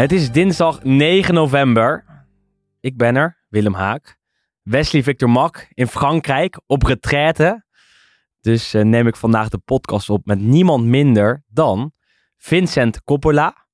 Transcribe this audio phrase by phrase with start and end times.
[0.00, 2.04] Het is dinsdag 9 november.
[2.80, 4.18] Ik ben er, Willem Haak.
[4.62, 7.64] Wesley Victor Mak in Frankrijk op retraite.
[8.40, 11.92] Dus eh, neem ik vandaag de podcast op met niemand minder dan
[12.36, 13.66] Vincent Coppola,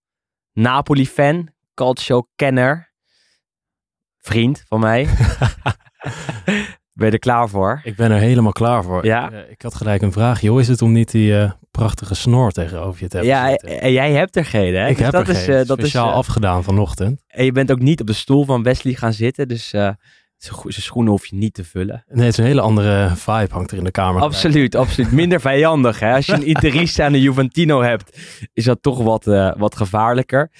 [0.52, 2.92] Napoli-fan, calcio-kenner,
[4.18, 5.08] vriend van mij.
[6.96, 7.80] ben je er klaar voor?
[7.84, 9.04] Ik ben er helemaal klaar voor.
[9.04, 9.26] Ja?
[9.26, 10.40] Ik, eh, ik had gelijk een vraag.
[10.40, 13.80] Hoe is het om niet die eh, prachtige snor tegenover je te hebben Ja, zitten?
[13.80, 14.88] en jij hebt er geen, hè?
[14.88, 15.54] Ik Dus heb dat er is, geen.
[15.56, 17.22] eh, dat is, Speciaal eh, afgedaan vanochtend.
[17.26, 19.96] En je bent ook niet op de stoel van Wesley gaan zitten, dus zijn
[20.68, 22.04] schoenen hoef je niet te vullen.
[22.08, 24.22] Nee, het is een hele andere vibe hangt er in de kamer.
[24.22, 25.12] Absoluut, absoluut.
[25.12, 26.00] Minder vijandig.
[26.00, 26.14] Hè?
[26.14, 28.18] Als je een Interista en een Juventino hebt,
[28.52, 29.24] is dat toch wat,
[29.56, 30.50] wat gevaarlijker.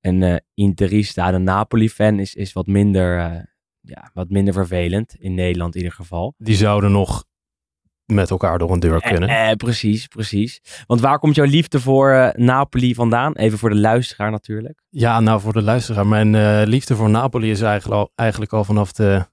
[0.00, 3.44] En eh Interista, de Napoli-fan, is, is wat, minder,
[3.84, 5.14] ja, wat minder vervelend.
[5.18, 6.34] In Nederland in ieder geval.
[6.38, 7.24] Die zouden nog
[8.04, 9.28] met elkaar door een deur kunnen.
[9.28, 10.60] Eh, eh, precies, precies.
[10.86, 13.32] Want waar komt jouw liefde voor eh, Napoli vandaan?
[13.32, 14.82] Even voor de luisteraar natuurlijk.
[14.90, 16.06] Ja, nou voor de luisteraar.
[16.06, 19.26] Mijn eh, liefde voor Napoli is eigenlijk al, eigenlijk al vanaf de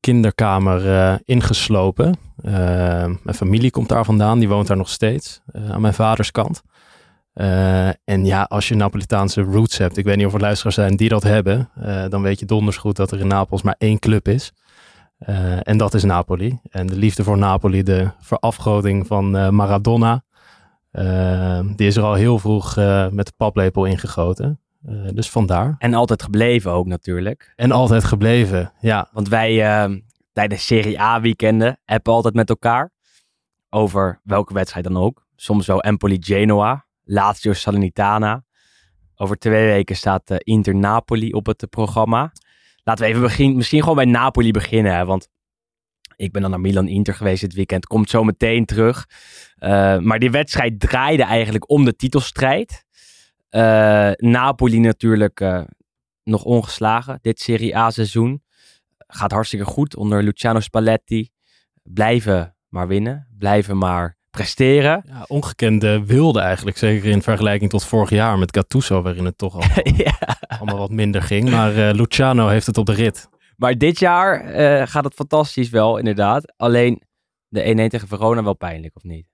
[0.00, 2.18] kinderkamer eh, ingeslopen.
[2.36, 2.52] Eh,
[3.22, 4.38] mijn familie komt daar vandaan.
[4.38, 5.40] Die woont daar nog steeds.
[5.46, 6.62] eh, aan mijn vaders kant.
[7.38, 9.96] Eh, en ja, als je Napolitaanse roots hebt.
[9.96, 11.70] Ik weet niet of er luisteraars zijn die dat hebben.
[11.80, 14.52] eh, dan weet je donders goed dat er in Napels maar één club is.
[15.18, 16.58] Eh, en dat is Napoli.
[16.70, 20.22] En de liefde voor Napoli, de verafgoding van Maradona.
[21.76, 22.76] die is er al heel vroeg
[23.10, 24.60] met de paplepel ingegoten.
[25.14, 25.74] Dus vandaar.
[25.78, 27.52] En altijd gebleven ook natuurlijk.
[27.56, 28.72] En altijd gebleven.
[28.80, 29.94] Ja, Want wij eh,
[30.32, 32.90] tijdens Serie A weekenden appen altijd met elkaar.
[33.70, 35.26] Over welke wedstrijd dan ook.
[35.36, 36.86] Soms wel Empoli-Genoa.
[37.08, 38.44] Lazio Salernitana.
[39.16, 42.32] Over twee weken staat eh, Inter Napoli op het eh, programma.
[42.82, 43.56] Laten we even beginnen.
[43.56, 45.06] Misschien gewoon bij Napoli beginnen.
[45.06, 45.28] Want
[46.16, 47.86] ik ben dan naar Milan-Inter geweest dit weekend.
[47.86, 49.06] Komt zo meteen terug.
[49.54, 52.86] Eh, maar die wedstrijd draaide eigenlijk om de titelstrijd.
[54.16, 55.66] Napoli natuurlijk
[56.24, 58.42] nog ongeslagen dit Serie A seizoen
[58.98, 61.30] gaat hartstikke goed onder Luciano Spalletti.
[61.82, 65.02] Blijven maar winnen, blijven maar presteren.
[65.06, 66.76] ja ongekende wilde eigenlijk.
[66.76, 69.02] Zeker in vergelijking tot vorig jaar met Gattuso.
[69.02, 69.62] Waarin het toch al
[70.04, 70.36] ja.
[70.58, 71.50] allemaal wat minder ging.
[71.50, 73.28] Maar eh, Luciano heeft het op de rit.
[73.56, 76.52] Maar dit jaar eh, gaat het fantastisch wel, inderdaad.
[76.56, 77.02] Alleen
[77.48, 79.26] de 1-1 tegen Verona wel pijnlijk, of niet?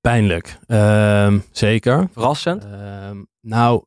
[0.00, 0.58] Pijnlijk.
[0.66, 2.08] Ehm, zeker.
[2.12, 2.64] Verrassend.
[2.64, 3.84] Ehm, nou,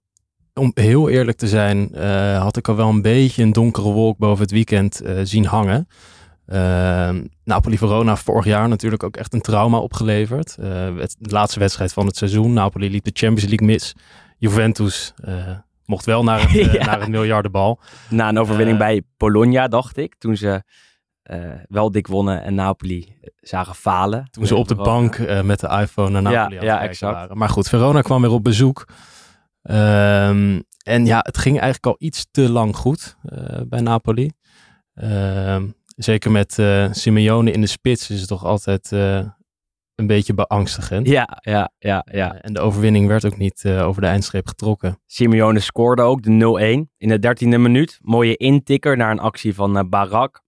[0.53, 4.17] om heel eerlijk te zijn, eh, had ik al wel een beetje een donkere wolk
[4.17, 5.87] boven het weekend zien hangen.
[6.45, 10.55] Ehm, Napoli-Verona vorig jaar natuurlijk ook echt een trauma opgeleverd.
[10.59, 12.53] Eh, het- de laatste wedstrijd van het seizoen.
[12.53, 13.95] Napoli liep de Champions League mis.
[14.37, 15.35] Juventus eh,
[15.85, 16.85] mocht wel naar het, eh, Ja.
[16.85, 17.79] naar het miljardenbal.
[18.09, 20.15] Na een overwinning bij Bologna, dacht ik.
[20.17, 20.63] Toen ze
[21.67, 24.27] wel dik wonnen en Napoli zagen falen.
[24.31, 24.93] Toen ze op de Verona.
[24.99, 27.13] bank met de iPhone naar Napoli Ja, aan het ja, kijken exact.
[27.13, 27.37] waren.
[27.37, 28.87] Maar goed, Verona kwam weer op bezoek.
[29.61, 33.17] Ehm, en ja, het ging eigenlijk al iets te lang goed
[33.67, 34.31] bij Napoli.
[34.93, 39.17] Ehm, zeker met eh, Simeone in de spits is het toch altijd eh,
[39.95, 41.07] een beetje beangstigend.
[41.07, 42.33] Ja, ja, ja, ja.
[42.33, 44.99] Eh, en de overwinning werd ook niet over de eindstreep getrokken.
[45.05, 47.99] Simeone scoorde ook de 0-1 in de 13e minuut.
[48.01, 50.41] Mooie intikker naar een actie van Barak.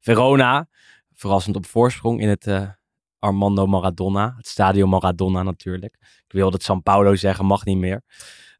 [0.00, 0.68] Verona,
[1.14, 2.76] verrassend op voorsprong in het
[3.18, 4.34] Armando Maradona.
[4.36, 5.96] Het stadion Maradona natuurlijk.
[6.26, 8.02] Ik wilde het San Paulo zeggen, mag niet meer.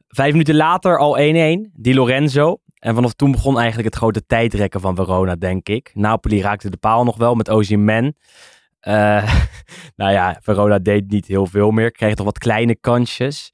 [0.09, 2.59] Vijf minuten later al 1-1, Di Lorenzo.
[2.85, 5.91] En vanaf toen begon eigenlijk het grote tijdrekken van Verona, denk ik.
[5.95, 8.17] Napoli raakte de paal nog wel met Osimhen.
[8.81, 9.35] Eh
[9.97, 11.91] nou ja, Verona deed niet heel veel meer.
[11.91, 13.53] Kreeg toch wat kleine kansjes.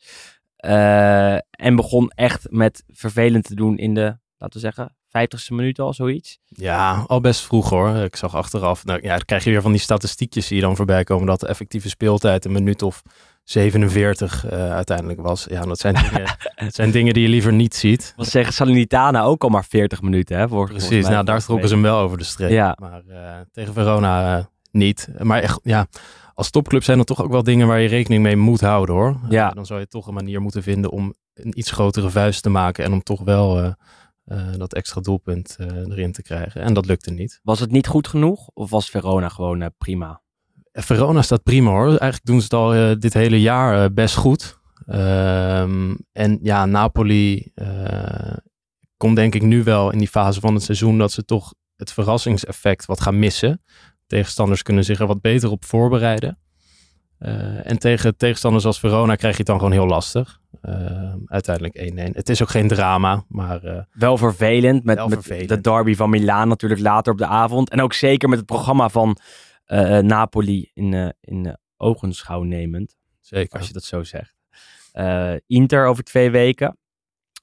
[0.57, 5.79] Eh, en begon echt met vervelend te doen in de, laten we zeggen, 50ste minuut
[5.79, 6.39] al, zoiets.
[6.45, 7.97] Ja, al best vroeg hoor.
[7.97, 11.05] Ik zag achteraf, nou, ja, dan krijg je weer van die statistiekjes die dan voorbij
[11.05, 13.03] komen dat de effectieve speeltijd een minuut of
[13.45, 15.47] 47 eh, uiteindelijk was.
[15.49, 18.13] Ja, dat zijn, dingen, dat zijn dingen die je liever niet ziet.
[18.17, 20.49] Was zeggen Salernitana ook al maar 40 minuten, hè?
[20.49, 22.51] Voor, Precies, nou daar trokken ze hem wel over de streep.
[22.51, 22.77] Ja.
[22.81, 25.09] Maar eh, tegen Verona, eh, niet.
[25.19, 25.87] Maar echt, ja,
[26.35, 29.21] als topclub zijn er toch ook wel dingen waar je rekening mee moet houden hoor.
[29.29, 29.51] Ja.
[29.51, 32.85] Dan zou je toch een manier moeten vinden om een iets grotere vuist te maken
[32.85, 33.75] en om toch wel
[34.57, 35.57] dat extra doelpunt
[35.89, 36.63] erin te krijgen.
[36.63, 37.41] En dat lukte niet.
[37.43, 38.49] Was het niet goed genoeg?
[38.55, 40.21] Of was Verona gewoon prima?
[40.73, 41.87] Verona staat prima hoor.
[41.87, 44.59] Eigenlijk doen ze het al eh, dit hele jaar eh, best goed.
[44.87, 48.37] Ehm, en ja, Napoli eh,
[48.97, 51.93] komt denk ik nu wel in die fase van het seizoen dat ze toch het
[51.93, 53.63] verrassingseffect wat gaan missen.
[54.07, 56.39] Tegenstanders kunnen zich er wat beter op voorbereiden.
[57.63, 60.41] En tegen tegenstanders als Verona krijg je het dan gewoon heel lastig.
[60.63, 62.15] Ehm, uiteindelijk 1-1.
[62.15, 65.49] Het is ook geen drama, maar Wel vervelend met, Wel met vervelend.
[65.49, 67.71] de derby van Milaan natuurlijk later op de avond.
[67.71, 69.17] En ook zeker met het programma van
[70.01, 72.97] Napoli in, eh, in eh, ogenschouw nemend.
[73.21, 73.59] zeker.
[73.59, 74.35] als je dat zo zegt.
[74.93, 76.79] Eh, Inter over twee weken.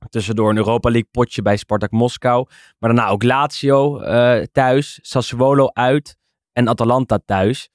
[0.10, 2.48] Tussendoor een Europa League potje bij Spartak Moskou.
[2.80, 6.18] Maar daarna ook Lazio eh, thuis, Sassuolo uit
[6.54, 7.70] en Atalanta thuis.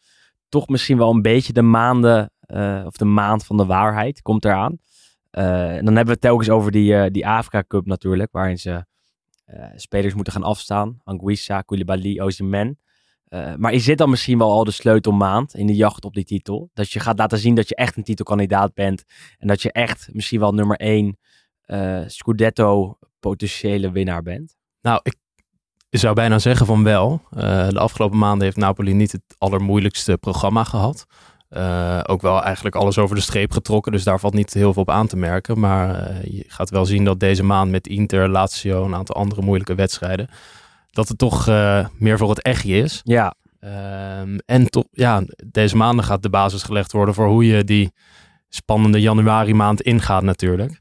[0.49, 4.45] Toch misschien wel een beetje de maanden, eh, of de maand van de waarheid komt
[4.45, 4.79] eraan.
[5.31, 8.59] Eh, en dan hebben we het telkens over die, eh, die Afrika Cup natuurlijk, waarin
[8.59, 8.85] ze
[9.45, 11.01] eh, spelers moeten gaan afstaan.
[11.05, 12.79] Anguissa, Koulibaly, Osimhen.
[13.33, 16.25] Eh, maar is dit dan misschien wel al de sleutelmaand in de jacht op die
[16.25, 16.71] titel?
[16.75, 19.05] Dat je gaat laten zien dat je echt een titelkandidaat bent.
[19.39, 21.19] En dat je echt misschien wel nummer één
[21.61, 24.57] eh, Scudetto potentiële winnaar bent.
[24.81, 25.17] Nou, ik
[25.91, 27.23] zou bijna zeggen van wel.
[27.31, 31.07] Eh, de afgelopen maanden heeft Napoli niet het allermoeilijkste programma gehad.
[31.49, 34.83] Eh, ook wel eigenlijk alles over de streep getrokken, dus daar valt niet heel veel
[34.83, 35.61] op aan te merken.
[35.61, 39.75] Maar je gaat wel zien dat deze maand met Inter, Lazio, een aantal andere moeilijke
[39.75, 40.29] wedstrijden,
[40.93, 43.01] dat het toch eh, meer voor het echtje is.
[43.05, 47.65] Ja, Ehm, en toch, ja, deze maanden gaat de basis gelegd worden voor hoe je
[47.65, 47.93] die
[48.49, 50.81] spannende januari maand ingaat natuurlijk.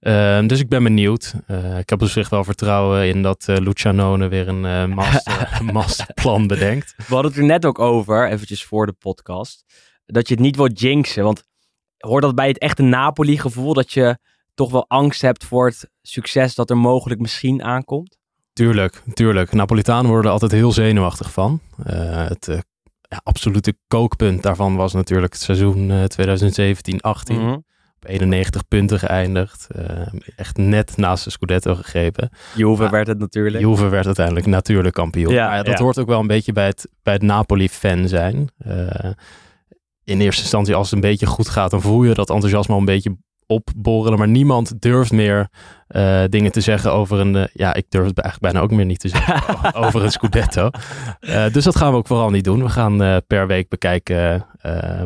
[0.00, 1.34] Ehm, dus ik ben benieuwd.
[1.46, 6.46] Eh, ik heb op zich wel vertrouwen in dat eh Lucianone weer een master, masterplan
[6.46, 6.94] bedenkt.
[6.96, 9.64] we hadden het er net ook over, eventjes voor de podcast,
[10.06, 11.24] dat je het niet wilt jinxen.
[11.24, 11.42] Want
[11.98, 14.18] hoort dat bij het echte Napoli-gevoel dat je
[14.54, 18.17] toch wel angst hebt voor het succes dat er mogelijk misschien aankomt?
[18.58, 19.52] Tuurlijk, tuurlijk.
[19.52, 21.60] Napolitanen worden er altijd heel zenuwachtig van.
[21.84, 22.58] Eh, het eh,
[23.00, 26.04] ja, absolute kookpunt daarvan was natuurlijk het seizoen eh,
[27.32, 27.34] 2017-18.
[27.34, 27.52] Mhm.
[27.96, 29.66] Op 91 punten geëindigd.
[29.70, 30.06] Eh,
[30.36, 32.30] echt net naast de Scudetto gegrepen.
[32.54, 33.64] Juve Maar- werd het natuurlijk.
[33.64, 35.32] Juve werd uiteindelijk natuurlijk kampioen.
[35.32, 35.84] Ja, maar dat ja.
[35.84, 38.48] hoort ook wel een beetje bij het, bij het Napoli-fan zijn.
[38.58, 39.10] Eh,
[40.04, 42.80] in eerste instantie, als het een beetje goed gaat, dan voel je dat enthousiasme al
[42.80, 43.16] een beetje
[43.48, 44.18] opborrelen.
[44.18, 45.48] Maar niemand durft meer
[45.88, 47.36] eh, dingen te zeggen over een...
[47.36, 49.74] eh, ja, ik durf het eigenlijk bijna ook meer niet te zeggen.
[49.84, 50.70] over een Scudetto.
[51.20, 52.62] Eh, dus dat gaan we ook vooral niet doen.
[52.62, 54.46] We gaan per week bekijken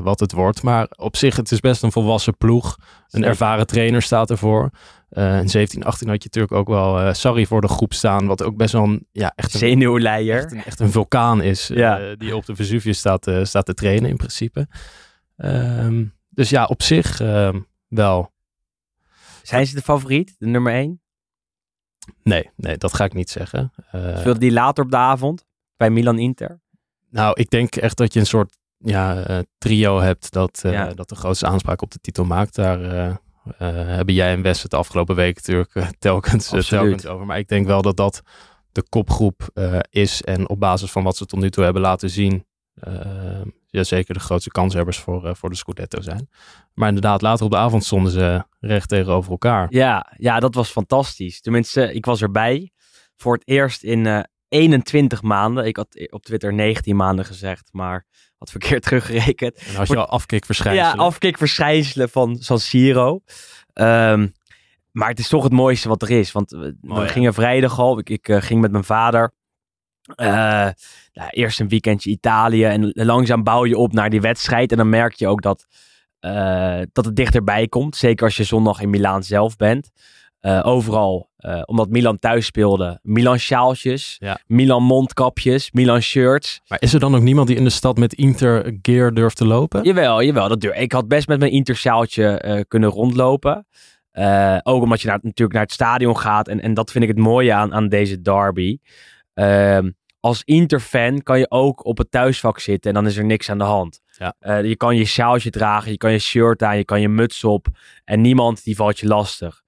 [0.02, 0.62] wat het wordt.
[0.62, 2.76] Maar op zich, het is best een volwassen ploeg.
[3.10, 4.70] Een ervaren trainer staat ervoor.
[5.10, 8.26] Eh in 17, 18 had je natuurlijk ook wel Sarri voor de groep staan.
[8.26, 10.36] Wat ook best wel een, ja, echt een, Zenuwleier.
[10.36, 11.70] echt een, echt een vulkaan is.
[11.74, 12.14] Ja.
[12.18, 14.66] die op de Vesuvius staat, staat te trainen in principe.
[15.36, 18.31] Ehm, dus ja, op zich ehm, wel.
[19.42, 21.00] Zijn ze de favoriet, de nummer één?
[22.22, 23.72] Nee, nee, dat ga ik niet zeggen.
[23.90, 25.44] Speelde die later op de avond
[25.76, 26.60] bij Milan-Inter?
[27.10, 30.94] nou, ik denk echt dat je een soort ja, eh, trio hebt dat, eh, Ja.
[30.94, 32.54] dat de grootste aanspraak op de titel maakt.
[32.54, 32.78] Daar
[33.56, 37.26] hebben jij en Wes het de afgelopen week natuurlijk telkens, telkens over.
[37.26, 38.22] Maar ik denk wel dat dat
[38.72, 39.48] de kopgroep
[39.90, 40.22] is.
[40.22, 42.44] En op basis van wat ze tot nu toe hebben laten zien,
[43.66, 46.28] ja, zeker de grootste kanshebbers voor, eh, voor de Scudetto zijn.
[46.74, 49.66] Maar inderdaad, later op de avond stonden ze recht tegenover elkaar.
[49.70, 51.40] Ja, ja, dat was fantastisch.
[51.40, 52.70] Tenminste, ik was erbij.
[53.16, 54.20] Voor het eerst in eh
[54.52, 55.66] 21 maanden.
[55.66, 58.06] Ik had op Twitter 19 maanden gezegd, maar
[58.38, 59.54] had verkeerd teruggerekend.
[59.54, 60.96] En had je al afkikverschijnselen.
[60.96, 63.20] Ja, afkikverschijnselen van San Siro.
[63.72, 64.28] Ehm,
[64.90, 66.32] maar het is toch het mooiste wat er is.
[66.32, 67.06] Want we, we ja.
[67.06, 67.98] gingen vrijdag al.
[67.98, 69.32] Ik, ik eh, ging met mijn vader.
[70.14, 70.26] Eh,
[71.12, 72.64] nou, eerst een weekendje Italië.
[72.64, 74.70] En langzaam bouw je op naar die wedstrijd.
[74.70, 75.66] En dan merk je ook dat,
[76.20, 77.96] eh, dat het dichterbij komt.
[77.96, 79.90] Zeker als je zondag in Milaan zelf bent.
[80.40, 81.30] Eh, overal,
[81.64, 84.38] omdat Milan thuis speelde, Milan sjaaltjes, Ja.
[84.46, 86.60] Milan mondkapjes, Milan shirts.
[86.68, 89.46] Maar is er dan ook niemand die in de stad met Inter gear durft te
[89.46, 89.82] lopen?
[89.82, 90.76] Jawel, jawel, dat durf.
[90.76, 93.66] Ik had best met mijn intersjaaltje eh kunnen rondlopen.
[94.62, 96.48] Ook omdat je naar, natuurlijk naar het stadion gaat.
[96.48, 98.78] En, en dat vind ik het mooie aan, aan deze derby.
[99.34, 99.90] Ehm,
[100.22, 103.58] als Inter-fan kan je ook op het thuisvak zitten en dan is er niks aan
[103.58, 104.00] de hand.
[104.18, 104.34] Ja.
[104.38, 107.44] Eh, je kan je sjaaltje dragen, je kan je shirt aan, je kan je muts
[107.44, 107.66] op.
[108.04, 109.62] En niemand die valt je lastig.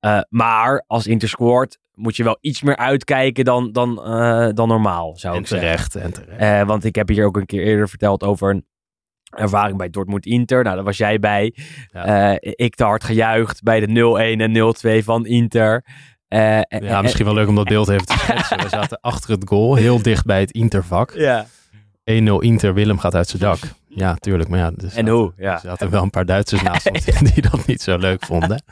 [0.00, 4.68] Eh, maar als Inter scoort moet je wel iets meer uitkijken dan, dan, eh, dan
[4.68, 5.68] normaal, zou En ik zeggen.
[5.68, 6.66] terecht, en terecht.
[6.66, 8.66] Want ik heb hier ook een keer eerder verteld over een
[9.36, 10.62] ervaring bij Dortmund Inter.
[10.62, 11.54] Nou, daar was jij bij.
[11.92, 12.38] Ja.
[12.40, 15.84] Ik te hard gejuicht bij de 0-1 en 0-2 van Inter.
[16.28, 18.58] Eh, en- Ja, en- misschien wel leuk om dat beeld even te schetsen.
[18.62, 21.12] We zaten achter het goal, heel dicht bij het Intervak.
[21.16, 21.46] ja.
[22.04, 23.58] 1-0 Inter, Willem gaat uit zijn dak.
[23.88, 24.48] Ja, tuurlijk.
[24.48, 25.32] Maar ja, dus En hoe?
[25.36, 25.52] Ja.
[25.54, 28.62] er zaten wel een paar Duitsers naast ons die, dat niet zo leuk vonden.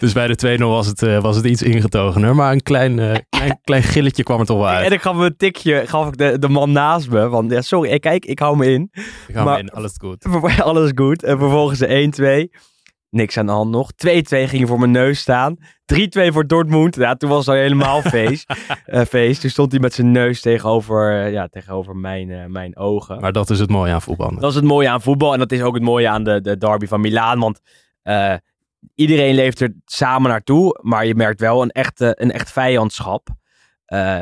[0.00, 2.34] Dus bij de 2-0 was het, eh, was het iets ingetogener.
[2.34, 4.86] Maar een klein, eh, klein, klein gilletje kwam er toch wel uit.
[4.86, 7.28] En ik gaf me een tikje, gaf ik de, de man naast me.
[7.28, 8.88] Van, ja, sorry, kijk, ik hou me in.
[8.92, 10.24] Ik ga maar- in, alles goed.
[10.62, 11.22] Alles goed.
[11.22, 12.58] En vervolgens de 1-2.
[13.10, 13.90] Niks aan de hand nog.
[13.92, 13.96] 2-2
[14.48, 15.56] ging voor mijn neus staan.
[15.58, 15.62] 3-2
[16.32, 16.96] voor Dortmund.
[16.96, 18.54] Ja, toen was al helemaal feest.
[18.84, 19.40] Eh, feest.
[19.40, 23.20] Toen stond hij met zijn neus tegenover, eh, ja, tegenover mijn, eh, mijn ogen.
[23.20, 24.34] Maar dat is het mooie aan voetbal.
[24.34, 25.32] Dat is het mooie aan voetbal.
[25.32, 27.38] En dat is ook het mooie aan de, de derby van Milaan.
[27.38, 27.60] Want
[28.94, 30.78] iedereen leeft er samen naartoe.
[30.82, 33.28] Maar je merkt wel een, echte, een echt vijandschap.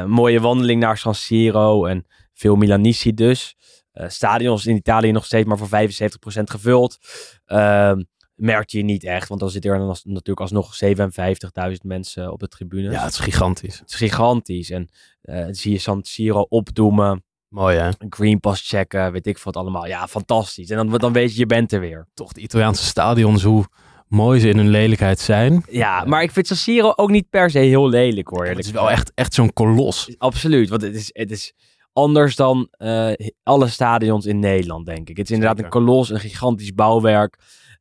[0.06, 1.84] Mooie wandeling naar San Siro.
[1.84, 3.56] En veel Milanisti dus.
[3.92, 6.98] Stadions in Italië nog steeds maar voor 75% gevuld.
[7.46, 8.00] Ehm
[8.38, 9.28] merk je niet echt.
[9.28, 12.90] Want dan zitten er dan als- natuurlijk alsnog 57.000 mensen op de tribune.
[12.90, 13.78] Ja, het is gigantisch.
[13.78, 14.70] Het is gigantisch.
[14.70, 14.88] En
[15.22, 17.22] eh, zie je San Siro opdoemen.
[17.48, 17.88] Mooi hè?
[18.08, 19.86] Green Pass checken, weet ik wat allemaal.
[19.86, 20.70] Ja, fantastisch.
[20.70, 22.06] En dan, dan weet je, je bent er weer.
[22.14, 23.64] Toch de Italiaanse stadions, hoe
[24.08, 25.64] mooi ze in hun lelijkheid zijn.
[25.70, 28.46] Ja, maar ik vind San Siro ook niet per se heel lelijk hoor.
[28.46, 30.14] Het is wel echt, echt zo'n kolos.
[30.18, 31.52] Absoluut, want het is, het is
[31.92, 33.10] anders dan eh,
[33.42, 35.16] alle stadions in Nederland, denk ik.
[35.16, 37.38] Het is inderdaad een kolos, een gigantisch bouwwerk.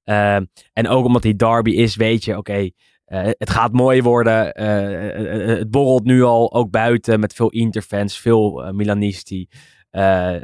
[0.07, 2.69] Ehm, en ook omdat die derby is, weet je, oké,
[3.05, 4.53] eh, het gaat mooi worden.
[4.53, 9.47] Eh, eh, het borrelt nu al, ook buiten, met veel Interfans, veel Milanisti.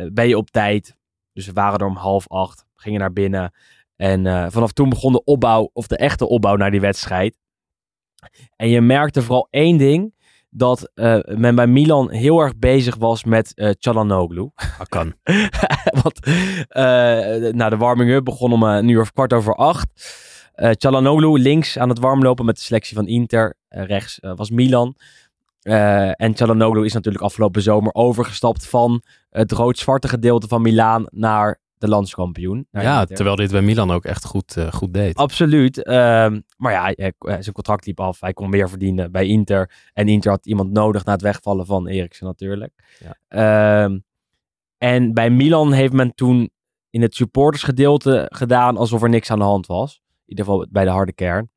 [0.07, 0.95] Ben je op tijd?
[1.33, 3.51] Dus we waren er om half acht, gingen naar binnen.
[3.95, 7.37] En vanaf toen begon de opbouw, of de echte opbouw naar die wedstrijd.
[8.55, 10.13] En je merkte vooral één ding,
[10.53, 14.51] dat eh, men bij Milan heel erg bezig was met eh Çalhanoğlu.
[14.77, 15.13] Dat kan.
[16.03, 16.25] Want
[17.55, 19.87] nou, de warming-up begon om een uur of kwart over acht.
[20.77, 23.55] Çalhanoğlu links aan het warmlopen met de selectie van Inter.
[23.67, 24.95] Rechts was Milan.
[26.17, 31.89] En Çalhanoğlu is natuurlijk afgelopen zomer overgestapt van het rood-zwarte gedeelte van Milaan naar de
[31.89, 32.67] landskampioen.
[32.71, 35.15] naar Ja, terwijl dit bij Milan ook echt goed, eh, goed deed.
[35.15, 35.83] Absoluut.
[35.83, 38.19] Ehm, maar ja, hij- hij- zijn contract liep af.
[38.19, 39.71] Hij kon meer verdienen bij Inter.
[39.93, 42.97] En Inter had iemand nodig na het wegvallen van Eriksen natuurlijk.
[42.99, 43.17] Ja.
[43.83, 43.99] Ehm,
[44.77, 46.49] en bij Milan heeft men toen
[46.89, 50.01] in het supportersgedeelte gedaan alsof er niks aan de hand was.
[50.05, 51.49] In ieder geval bij de harde kern.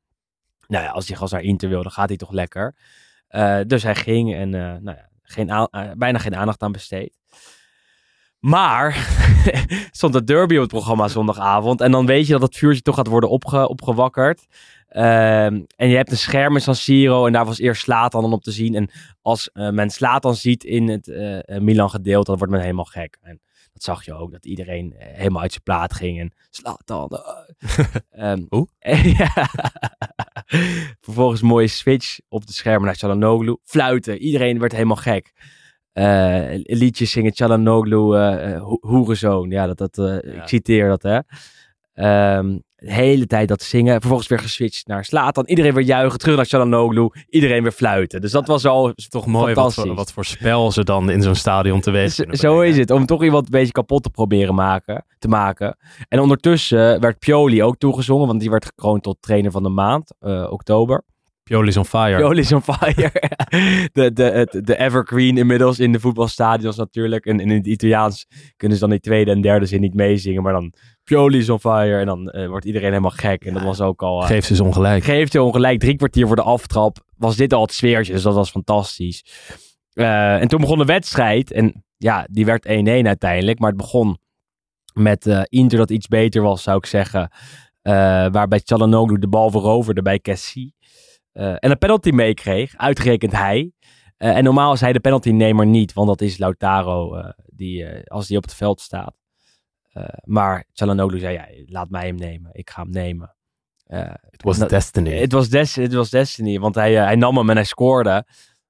[0.67, 2.75] Nou ja, als die gast naar Inter wil, dan gaat hij toch lekker.
[3.27, 7.16] Eh, dus hij ging en eh, nou ja, geen eh, bijna geen aandacht aan besteed.
[8.39, 8.95] Maar
[9.91, 11.81] stond de derby op het programma zondagavond.
[11.81, 14.47] En dan weet je dat het vuurtje toch gaat worden opge opgewakkerd.
[14.87, 17.25] Ehm, en je hebt een scherm in San Siro.
[17.25, 18.75] En daar was eerst Slatan dan op te zien.
[18.75, 18.89] En
[19.21, 22.85] als eh, men Slatan ziet in het eh, eh, Milan gedeelte, dan wordt men helemaal
[22.85, 23.17] gek.
[23.21, 23.41] En
[23.73, 24.31] dat zag je ook.
[24.31, 26.19] Dat iedereen helemaal uit zijn plaat ging.
[26.19, 27.09] En Slatan.
[28.09, 28.67] Ehm, Hoe?
[29.17, 29.31] ja.
[31.01, 33.61] Vervolgens een mooie switch op de schermen naar Çalhanoğlu.
[33.63, 34.17] Fluiten.
[34.17, 35.33] Iedereen werd helemaal gek.
[35.97, 39.49] Eh, liedjes zingen Çalhanoğlu, eh eh, ho- hoerenzoon.
[39.49, 40.31] Ja, dat, dat, Ja.
[40.31, 41.19] ik citeer dat, hè.
[41.93, 43.99] Ehm, de hele tijd dat zingen.
[43.99, 45.45] Vervolgens weer geswitcht naar Slatan.
[45.45, 46.19] Iedereen weer juichen.
[46.19, 47.25] Terug naar Çalhanoğlu.
[47.29, 48.21] Iedereen weer fluiten.
[48.21, 51.35] Dus dat was al Toch mooi wat voor, wat voor spel ze dan in zo'n
[51.35, 52.91] stadion Z- kunnen Zo is het.
[52.91, 55.77] Om toch iemand een beetje kapot te proberen maken, te maken.
[56.09, 58.27] En ondertussen werd Pioli ook toegezongen.
[58.27, 60.13] Want die werd gekroond tot trainer van de maand.
[60.49, 61.03] oktober.
[61.47, 62.15] Pioli is on fire.
[62.17, 63.11] Pioli is on fire.
[63.93, 67.25] de, de, de evergreen inmiddels in de voetbalstadions natuurlijk.
[67.25, 68.25] En, in het Italiaans
[68.57, 70.43] kunnen ze dan die tweede en derde zin niet meezingen.
[70.43, 70.73] Maar dan
[71.03, 71.99] Pioli is on fire.
[71.99, 73.45] En dan eh, wordt iedereen helemaal gek.
[73.45, 74.21] En dat was ook al...
[74.21, 75.03] eh, Geef ze eens ongelijk.
[75.03, 76.97] geeft hij ongelijk drie kwartier voor de aftrap.
[77.17, 79.25] Was dit al het sfeertje, dus dat was fantastisch.
[79.93, 81.51] Eh, en toen begon de wedstrijd.
[81.51, 82.69] En ja, die werd 1-1
[83.07, 83.59] uiteindelijk.
[83.59, 84.17] Maar het begon
[84.93, 87.31] met Inter dat iets beter was, zou ik zeggen.
[88.31, 90.75] Waarbij Çalhanoğlu de bal veroverde bij Cassie.
[91.37, 93.71] Eh, en een penalty meekreeg, uitgerekend hij.
[94.17, 98.27] Eh, en normaal is hij de penaltynemer niet, want dat is Lautaro eh, die, als
[98.27, 99.15] die op het veld staat.
[100.23, 102.49] Maar Çalhanoğlu zei, ja, laat mij hem nemen.
[102.53, 103.35] Ik ga hem nemen.
[104.31, 105.13] It was dat- destiny.
[105.19, 108.25] het was, des, het was Destiny, want hij, hij nam hem en hij scoorde.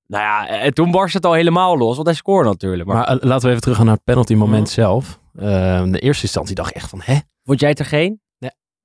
[0.07, 2.89] Nou ja, en toen barst het al helemaal los, want hij scoorde natuurlijk.
[2.89, 4.71] Maar, maar laten we even teruggaan naar het penalty moment Mhm.
[4.71, 5.19] zelf.
[5.35, 7.17] Eh, in de eerste instantie dacht ik echt van, hè?
[7.43, 8.21] vond jij het er geen?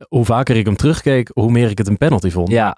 [0.08, 2.48] Hoe vaker ik hem terugkeek, hoe meer ik het een penalty vond.
[2.48, 2.76] Ja.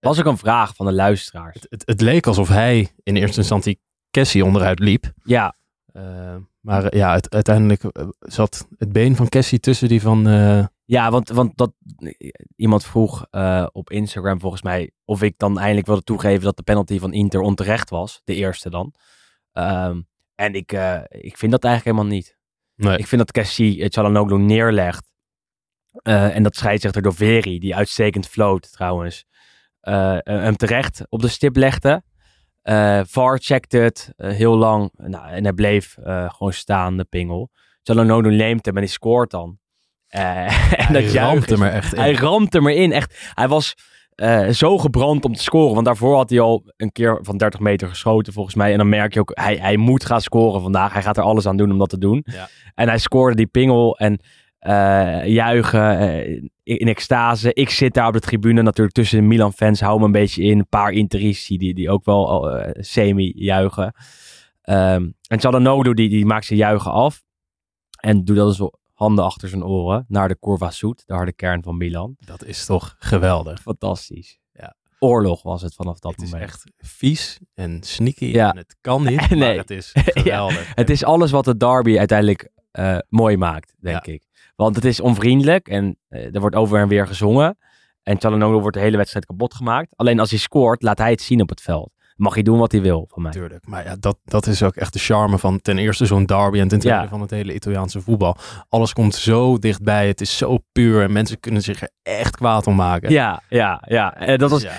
[0.00, 1.54] Was ook een vraag van de luisteraars.
[1.54, 3.80] Het, het, het leek alsof hij in eerste instantie
[4.10, 5.12] Cassie onderuit liep.
[5.24, 5.54] Ja,
[5.92, 10.28] Eh, maar ja, het, uiteindelijk eh, zat het been van Cassie tussen die van...
[10.28, 11.72] eh, ja want, want dat,
[12.56, 13.26] iemand vroeg
[13.72, 17.40] op Instagram volgens mij of ik dan eindelijk wilde toegeven dat de penalty van Inter
[17.40, 18.20] onterecht was.
[18.24, 18.94] De eerste dan.
[19.52, 20.00] Ehm,
[20.34, 20.72] en ik,
[21.08, 22.36] ik vind dat eigenlijk helemaal niet.
[22.74, 25.12] nee, Ik vind dat Cassie het Çalhanoğlu neerlegt.
[26.02, 29.26] En dat scheidsrechter Doveri, die uitstekend floot trouwens,
[29.80, 32.02] hem terecht op de stip legde.
[32.62, 34.90] Eh VAR checkte het eh, heel lang.
[34.96, 37.50] Nou, en hij bleef eh, gewoon staan, de pingel.
[37.82, 39.58] Çalhanoğlu neemt hem en hij scoort dan.
[40.08, 42.00] Eh, en Hij dat ramt hem er echt in.
[42.00, 42.92] Hij ramt hem erin.
[42.92, 43.74] Echt, hij was
[44.14, 45.74] eh, zo gebrand om te scoren.
[45.74, 48.72] Want daarvoor had hij al een keer van 30 meter geschoten volgens mij.
[48.72, 50.92] En dan merk je ook, hij, hij moet gaan scoren vandaag.
[50.92, 52.24] Hij gaat er alles aan doen om dat te doen.
[52.24, 52.48] Ja.
[52.74, 54.20] En hij scoorde die pingel en
[54.60, 57.52] eh, juichen eh, in, extase.
[57.52, 59.80] Ik zit daar op de tribune natuurlijk tussen de Milan-fans.
[59.80, 60.58] Hou me een beetje in.
[60.58, 63.94] Een paar Interisti die, die ook wel eh, semi-juichen.
[64.62, 67.22] Ehm en Çalhanoğlu die, die maakt zijn juichen af.
[68.00, 71.62] En doet dat zo handen achter zijn oren naar de Curva Sud, de harde kern
[71.62, 72.16] van Milan.
[72.18, 73.60] Dat is toch geweldig.
[73.60, 74.38] Fantastisch.
[74.52, 74.74] Ja.
[74.98, 76.50] Oorlog was het vanaf dat Het is moment.
[76.50, 78.24] echt vies en sneaky.
[78.24, 78.50] Ja.
[78.50, 79.38] En het kan niet, Nee.
[79.38, 80.72] maar het is geweldig.
[80.74, 82.50] Het is alles wat de derby uiteindelijk
[83.08, 84.12] mooi maakt, denk Ja.
[84.12, 84.22] ik.
[84.60, 87.58] Want het is onvriendelijk en eh, er wordt over en weer gezongen.
[88.02, 89.92] En Çalhanoğlu wordt de hele wedstrijd kapot gemaakt.
[89.96, 91.90] Alleen als hij scoort, laat hij het zien op het veld.
[92.16, 93.32] Mag hij doen wat hij wil van mij.
[93.32, 93.66] Natuurlijk.
[93.66, 96.68] Maar ja, dat, dat is ook echt de charme van ten eerste zo'n derby en
[96.68, 97.08] ten tweede Ja.
[97.08, 98.36] van het hele Italiaanse voetbal.
[98.68, 100.06] Alles komt zo dichtbij.
[100.06, 103.10] Het is zo puur en mensen kunnen zich er echt kwaad om maken.
[103.10, 104.14] Ja, ja, ja.
[104.16, 104.78] Eh, dat was, Ja.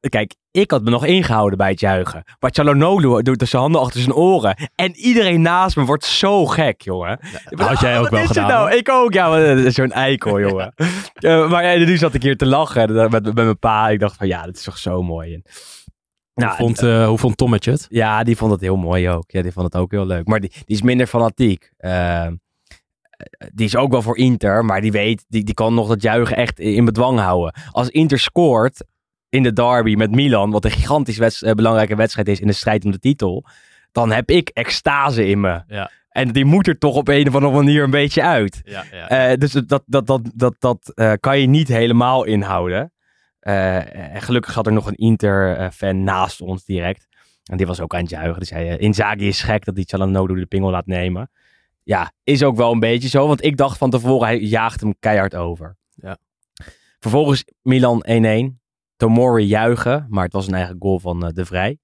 [0.00, 2.24] Kijk, ik had me nog ingehouden bij het juichen.
[2.40, 4.56] Maar Çalhanoğlu doet dus zijn handen achter zijn oren.
[4.74, 7.18] En iedereen naast me wordt zo gek, jongen.
[7.44, 8.48] Dat had jij ook wel gedaan.
[8.48, 8.72] Nou?
[8.72, 9.54] Ik ook, ja.
[9.54, 10.72] dat Zo'n eikel, jongen.
[11.18, 13.88] Eh, maar ja, nu zat ik hier te lachen met, met, met mijn pa.
[13.88, 15.34] Ik dacht van, ja, dit is toch zo mooi.
[15.34, 15.42] En,
[16.34, 17.86] nou, hoe, vond, eh, hoe vond Tommetje het?
[17.88, 19.30] ja, die vond het heel mooi ook.
[19.30, 20.26] Ja, die vond het ook heel leuk.
[20.26, 21.70] Maar die, die is minder fanatiek.
[21.76, 22.34] Ehm,
[23.54, 26.36] die is ook wel voor Inter, maar die weet, die, die kan nog dat juichen
[26.36, 27.54] echt in bedwang houden.
[27.70, 28.84] Als Inter scoort
[29.28, 32.52] in de derby met Milan, wat een gigantisch wedst- eh, belangrijke wedstrijd is in de
[32.52, 33.44] strijd om de titel,
[33.92, 35.62] dan heb ik extase in me.
[35.66, 35.90] Ja.
[36.08, 38.60] En die moet er toch op een of andere manier een beetje uit.
[38.64, 39.08] Ja, ja.
[39.08, 42.92] Eh, dus dat, dat, dat, dat, dat eh, kan je niet helemaal inhouden.
[43.40, 47.06] En gelukkig zat er nog een Inter-fan naast ons direct.
[47.50, 48.38] En die was ook aan het juichen.
[48.38, 51.30] Die zei, Inzaghi is gek dat die Çalhanoğlu de pingel laat nemen.
[51.82, 53.26] Ja, is ook wel een beetje zo.
[53.26, 55.76] Want ik dacht van tevoren, hij jaagt hem keihard over.
[55.94, 56.18] Ja.
[56.98, 58.60] Vervolgens Milan 1-1.
[58.98, 61.78] Tomori juichen, maar het was een eigen goal van eh, De Vrij.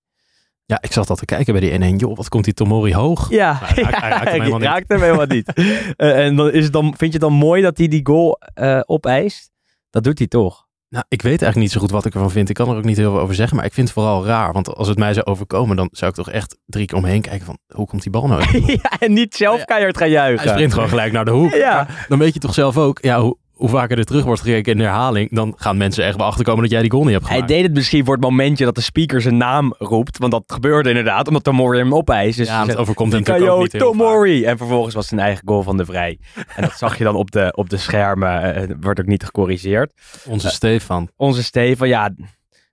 [0.64, 1.96] ja, ik zat al te kijken bij die 1-1.
[1.96, 3.30] Joh, wat komt die Tomori hoog?
[3.30, 4.68] Ja, hij raakt- hij raakt hem helemaal niet.
[4.68, 5.52] raakt hem helemaal niet.
[5.96, 8.38] Eh, en dan is het dan, vind je het dan mooi dat hij die goal
[8.54, 9.50] eh, opeist?
[9.90, 10.62] Dat doet hij toch?
[10.88, 12.48] Nou, ik weet eigenlijk niet zo goed wat ik ervan vind.
[12.48, 14.52] Ik kan er ook niet heel veel over zeggen, maar ik vind het vooral raar.
[14.52, 17.46] Want als het mij zou overkomen, dan zou ik toch echt drie keer omheen kijken
[17.46, 18.42] van, hoe komt die bal nou?
[18.82, 19.64] ja, en niet zelf Ja.
[19.64, 20.44] keihard gaan juichen.
[20.44, 21.52] Hij sprint gewoon gelijk naar de hoek.
[21.54, 21.74] Ja.
[21.74, 24.72] Maar dan weet je toch zelf ook, ja, hoe, hoe vaker er terug wordt gekeken
[24.72, 27.24] in de herhaling, dan gaan mensen echt wel achterkomen dat jij die goal niet hebt
[27.24, 27.52] Hij gemaakt.
[27.52, 30.18] deed het misschien voor het momentje dat de speaker zijn naam roept.
[30.18, 32.38] Want dat gebeurde inderdaad, omdat Tomori hem opeist.
[32.38, 33.90] Dus ja, hij het overkomt hem natuurlijk ook niet heel vaak.
[33.90, 34.44] Tomori.
[34.44, 36.18] En vervolgens was een eigen goal van de Vrij.
[36.56, 38.54] En dat zag je dan op de, op de schermen.
[38.54, 39.92] eh, wordt ook niet gecorrigeerd.
[40.26, 41.08] Onze Stefan.
[41.16, 42.14] Onze Steven, ja,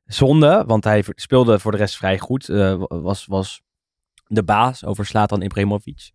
[0.05, 0.63] zonde.
[0.67, 2.49] Want hij speelde voor de rest vrij goed.
[2.49, 3.61] eh, was, was
[4.27, 6.11] de baas over Slatan Ibrahimovic.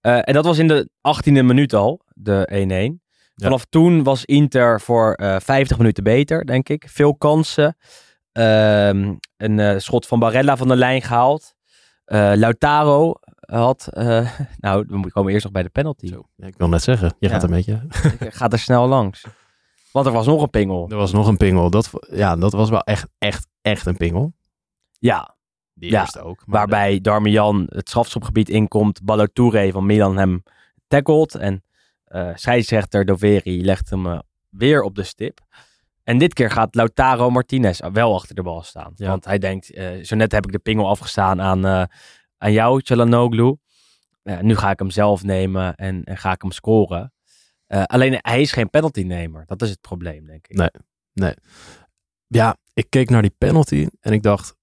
[0.00, 2.48] Eh, en dat was in de 18e minuut al, de
[2.98, 2.99] 1-1.
[3.44, 6.84] Vanaf toen was Inter voor eh 50 minuten beter, denk ik.
[6.88, 7.76] Veel kansen.
[8.32, 11.54] Ehm, een eh, schot van Barella van de lijn gehaald.
[12.04, 13.88] Eh, Lautaro had...
[13.92, 16.06] eh, nou, we komen eerst nog bij de penalty.
[16.06, 17.32] Zo, ik wil net zeggen, je Ja.
[17.34, 17.80] gaat een beetje...
[18.20, 19.24] Ik ga er snel langs.
[19.92, 20.88] Want er was nog een pingel.
[20.90, 21.70] Er was nog een pingel.
[21.70, 24.32] Dat, ja, dat was wel echt, echt, echt een pingel.
[24.98, 25.34] Ja,
[25.74, 26.42] Die Ja, eerste ook.
[26.46, 29.02] Waarbij Darmian het strafschopgebied inkomt.
[29.02, 30.42] Balotoure van Milan hem
[30.88, 31.34] tackelt.
[31.34, 31.64] En
[32.10, 34.18] eh scheidsrechter Doveri legt hem eh,
[34.48, 35.40] weer op de stip.
[36.02, 38.92] En dit keer gaat Lautaro Martinez wel achter de bal staan.
[38.94, 39.08] Ja.
[39.08, 41.66] Want hij denkt, eh, zo net heb ik de pingel afgestaan aan,
[42.38, 43.56] aan jou, Çalhanoğlu.
[44.22, 47.12] Eh, nu ga ik hem zelf nemen en, en ga ik hem scoren.
[47.66, 49.42] Alleen hij is geen penaltynemer.
[49.46, 50.70] Dat is het probleem, denk ik.
[51.12, 51.34] Nee.
[52.26, 54.54] ja, ik keek naar die penalty en ik dacht,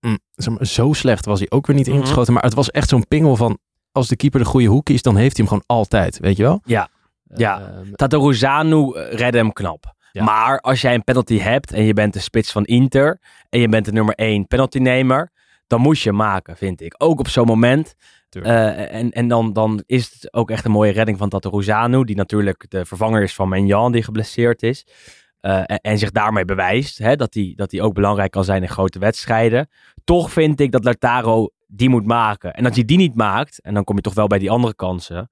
[0.00, 0.18] mm,
[0.60, 1.96] zo slecht was hij ook weer niet Mhm.
[1.96, 2.32] ingeschoten.
[2.32, 3.58] Maar het was echt zo'n pingel van,
[3.98, 6.42] als de keeper de goede hoek kiest, dan heeft hij hem gewoon altijd, weet je
[6.42, 6.60] wel?
[6.64, 6.88] Ja.
[7.34, 7.60] Ja.
[7.60, 9.94] Ehm, Tataruzanu eh, redde hem knap.
[10.12, 10.24] Ja.
[10.24, 13.68] Maar als jij een penalty hebt en je bent de spits van Inter en je
[13.68, 15.30] bent de nummer 1 penaltynemer,
[15.66, 16.94] dan moet je maken, vind ik.
[16.98, 17.94] Ook op zo'n moment.
[18.28, 22.16] Eh, en en dan, dan is het ook echt een mooie redding van Tataruzanu, die
[22.16, 24.86] natuurlijk de vervanger is van Menjan, die geblesseerd is.
[25.40, 28.68] Eh, en, en zich daarmee bewijst hè, dat hij dat ook belangrijk kan zijn in
[28.68, 29.68] grote wedstrijden.
[30.04, 32.54] Toch vind ik dat Lautaro die moet maken.
[32.54, 34.74] En als hij die niet maakt, en dan kom je toch wel bij die andere
[34.74, 35.30] kansen,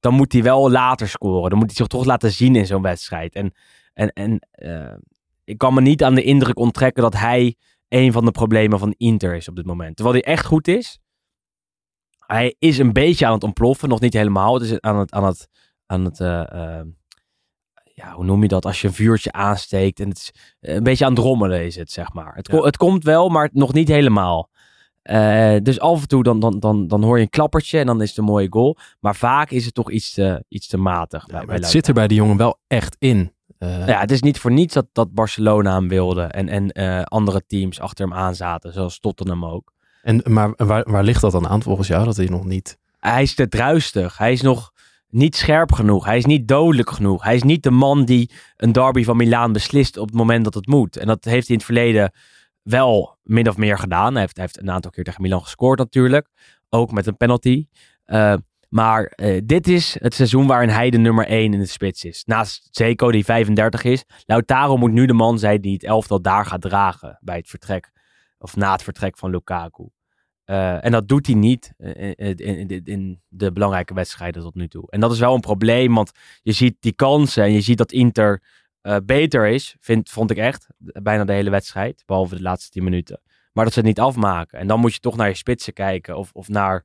[0.00, 1.50] dan moet hij wel later scoren.
[1.50, 3.34] Dan moet hij zich toch laten zien in zo'n wedstrijd.
[3.34, 3.52] En,
[3.94, 4.94] en, en eh,
[5.44, 7.56] ik kan me niet aan de indruk onttrekken dat hij
[7.88, 9.96] een van de problemen van Inter is op dit moment.
[9.96, 10.98] Terwijl hij echt goed is.
[12.26, 14.54] Hij is een beetje aan het ontploffen, nog niet helemaal.
[14.54, 15.48] Het is aan het, aan het,
[15.86, 16.86] aan het eh, eh,
[17.94, 18.64] ja, hoe noem je dat?
[18.64, 21.90] Als je een vuurtje aansteekt en het is een beetje aan het rommelen is het,
[21.90, 22.34] zeg maar.
[22.34, 22.60] Het, Ja.
[22.60, 24.50] het komt wel, maar nog niet helemaal.
[25.06, 28.02] Eh, dus af en toe dan, dan, dan, dan hoor je een klappertje en dan
[28.02, 28.76] is het een mooie goal.
[29.00, 31.20] Maar vaak is het toch iets te, iets te matig.
[31.20, 33.32] Ja, bij- maar bij het zit er bij die jongen wel echt in.
[33.58, 36.22] Eh, Ja, het is niet voor niets dat, dat Barcelona hem wilde.
[36.22, 38.72] En, en eh, andere teams achter hem aan zaten.
[38.72, 39.72] Zoals Tottenham ook.
[40.02, 42.04] en, maar waar, waar ligt dat dan aan volgens jou?
[42.04, 42.78] Dat hij nog niet...
[42.98, 44.18] Hij is te druistig.
[44.18, 44.72] Hij is nog
[45.10, 46.04] niet scherp genoeg.
[46.04, 47.24] Hij is niet dodelijk genoeg.
[47.24, 50.54] Hij is niet de man die een derby van Milaan beslist op het moment dat
[50.54, 50.96] het moet.
[50.96, 52.12] En dat heeft hij in het verleden
[52.66, 54.12] wel min of meer gedaan.
[54.12, 56.28] Hij heeft, heeft een aantal keer tegen Milan gescoord natuurlijk.
[56.68, 57.66] Ook met een penalty.
[58.04, 58.34] Eh,
[58.68, 62.24] maar eh, dit is het seizoen waarin hij de nummer 1 in de spits is.
[62.24, 64.04] Naast Zeko die 35 is.
[64.24, 67.90] Lautaro moet nu de man zijn die het elftal daar gaat dragen bij het vertrek.
[68.38, 69.88] Of na het vertrek van Lukaku.
[70.44, 74.90] Eh, en dat doet hij niet in, in, in de belangrijke wedstrijden tot nu toe.
[74.90, 77.92] En dat is wel een probleem, want je ziet die kansen en je ziet dat
[77.92, 78.42] Inter
[78.86, 82.84] eh, beter is, vind, vond ik echt, bijna de hele wedstrijd, behalve de laatste 10
[82.84, 83.20] minuten.
[83.52, 84.58] Maar dat ze het niet afmaken.
[84.58, 86.84] En dan moet je toch naar je spitsen kijken of, of naar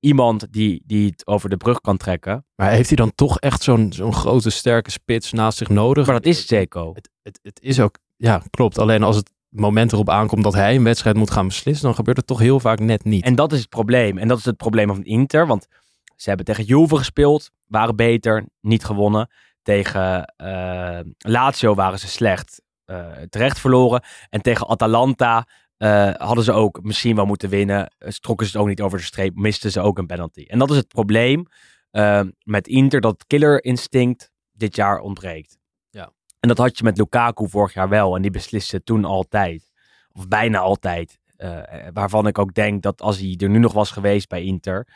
[0.00, 2.46] iemand die, die het over de brug kan trekken.
[2.54, 6.06] Maar heeft hij dan toch echt zo'n zo'n grote, sterke spits naast zich nodig?
[6.06, 6.94] Maar dat is Zeko.
[6.94, 7.98] Het, het, het is ook...
[8.16, 8.78] Ja, klopt.
[8.78, 12.16] Alleen als het moment erop aankomt dat hij een wedstrijd moet gaan beslissen, dan gebeurt
[12.16, 13.24] het toch heel vaak net niet.
[13.24, 14.18] En dat is het probleem.
[14.18, 15.46] En dat is het probleem van Inter.
[15.46, 15.66] Want
[16.16, 17.50] ze hebben tegen Juve gespeeld.
[17.66, 18.44] Waren beter.
[18.60, 19.28] Niet gewonnen.
[19.68, 22.62] Tegen eh, Lazio waren ze slecht.
[22.84, 24.02] eh, terecht verloren.
[24.30, 27.92] En tegen Atalanta eh, hadden ze ook misschien wel moeten winnen.
[28.20, 29.34] Trokken ze het ook niet over de streep.
[29.34, 30.44] Misten ze ook een penalty.
[30.46, 31.46] En dat is het probleem
[32.42, 33.00] met Inter.
[33.00, 35.58] Dat killer instinct dit jaar ontbreekt.
[35.90, 36.12] Ja.
[36.40, 38.16] En dat had je met Lukaku vorig jaar wel.
[38.16, 39.70] En die besliste toen altijd.
[40.12, 41.18] Of bijna altijd.
[41.92, 44.86] Waarvan ik ook denk dat als hij er nu nog was geweest bij Inter,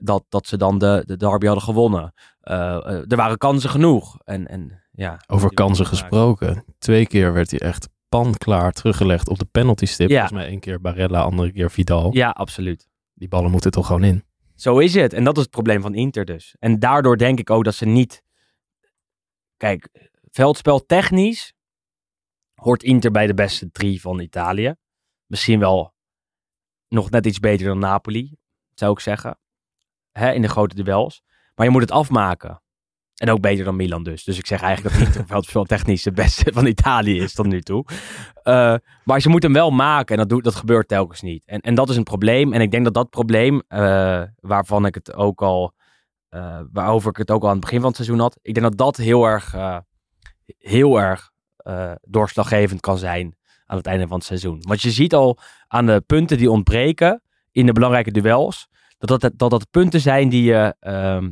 [0.00, 2.14] dat, dat ze dan de, de derby hadden gewonnen.
[2.40, 4.18] Eh, eh, er waren kansen genoeg.
[4.24, 6.64] En, en, ja, Over kansen gesproken.
[6.78, 10.08] Twee keer werd hij echt panklaar teruggelegd op de penalty stip.
[10.08, 10.18] Ja.
[10.18, 12.14] Volgens mij één keer Barella, andere keer Vidal.
[12.14, 12.88] Ja, absoluut.
[13.14, 14.24] Die ballen moeten toch gewoon in.
[14.54, 15.12] Zo is het.
[15.12, 16.56] En dat is het probleem van Inter dus.
[16.58, 18.22] En daardoor denk ik ook dat ze niet...
[19.56, 19.88] Kijk,
[20.30, 21.52] veldspel technisch
[22.54, 24.74] hoort Inter bij de beste drie van Italië.
[25.26, 25.94] Misschien wel
[26.88, 28.36] nog net iets beter dan Napoli,
[28.74, 29.38] zou ik zeggen.
[30.18, 31.22] Hè, in de grote duels.
[31.54, 32.62] Maar je moet het afmaken.
[33.14, 34.24] En ook beter dan Milan dus.
[34.24, 37.60] Dus ik zeg eigenlijk dat Inter veldspel technisch de beste van Italië is tot nu
[37.60, 37.84] toe.
[38.42, 38.74] Eh,
[39.04, 41.46] maar ze moeten hem wel maken en dat, doet, dat gebeurt telkens niet.
[41.46, 42.52] En, en dat is een probleem.
[42.52, 45.72] En ik denk dat dat probleem, eh, waarvan ik het ook al,
[46.28, 48.66] eh, waarover ik het ook al aan het begin van het seizoen had, ik denk
[48.66, 49.54] dat dat heel erg,
[50.58, 51.32] heel erg
[52.00, 54.58] doorslaggevend kan zijn aan het einde van het seizoen.
[54.60, 59.32] Want je ziet al aan de punten die ontbreken in de belangrijke duels, dat dat,
[59.36, 61.30] dat, dat punten zijn die je, ehm,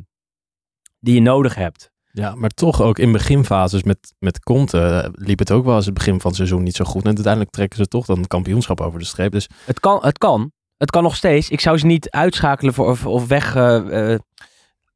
[0.98, 1.90] die je nodig hebt.
[2.12, 5.84] Ja, maar toch ook in beginfases met, met Conte eh, liep het ook wel eens
[5.84, 7.02] het begin van het seizoen niet zo goed.
[7.02, 9.32] En uiteindelijk trekken ze toch dan het kampioenschap over de streep.
[9.32, 10.52] Dus Het kan, het kan.
[10.76, 11.50] Het kan nog steeds.
[11.50, 14.20] Ik zou ze niet uitschakelen voor, of, of weg eh, eh,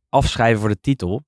[0.09, 1.23] afschrijven voor de titel.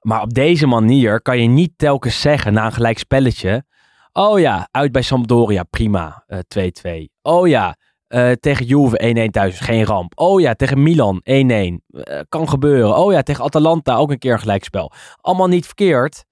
[0.00, 3.64] Maar op deze manier kan je niet telkens zeggen na een gelijk spelletje.
[4.12, 7.08] Oh ja, uit bij Sampdoria, prima, eh, 2-2.
[7.22, 10.12] Oh ja, eh, tegen Juve 1-1 thuis, geen ramp.
[10.14, 12.96] Oh ja, tegen Milan 1-1, eh, kan gebeuren.
[12.96, 14.92] Oh ja, tegen Atalanta ook een keer een gelijkspel.
[15.20, 16.24] Allemaal niet verkeerd.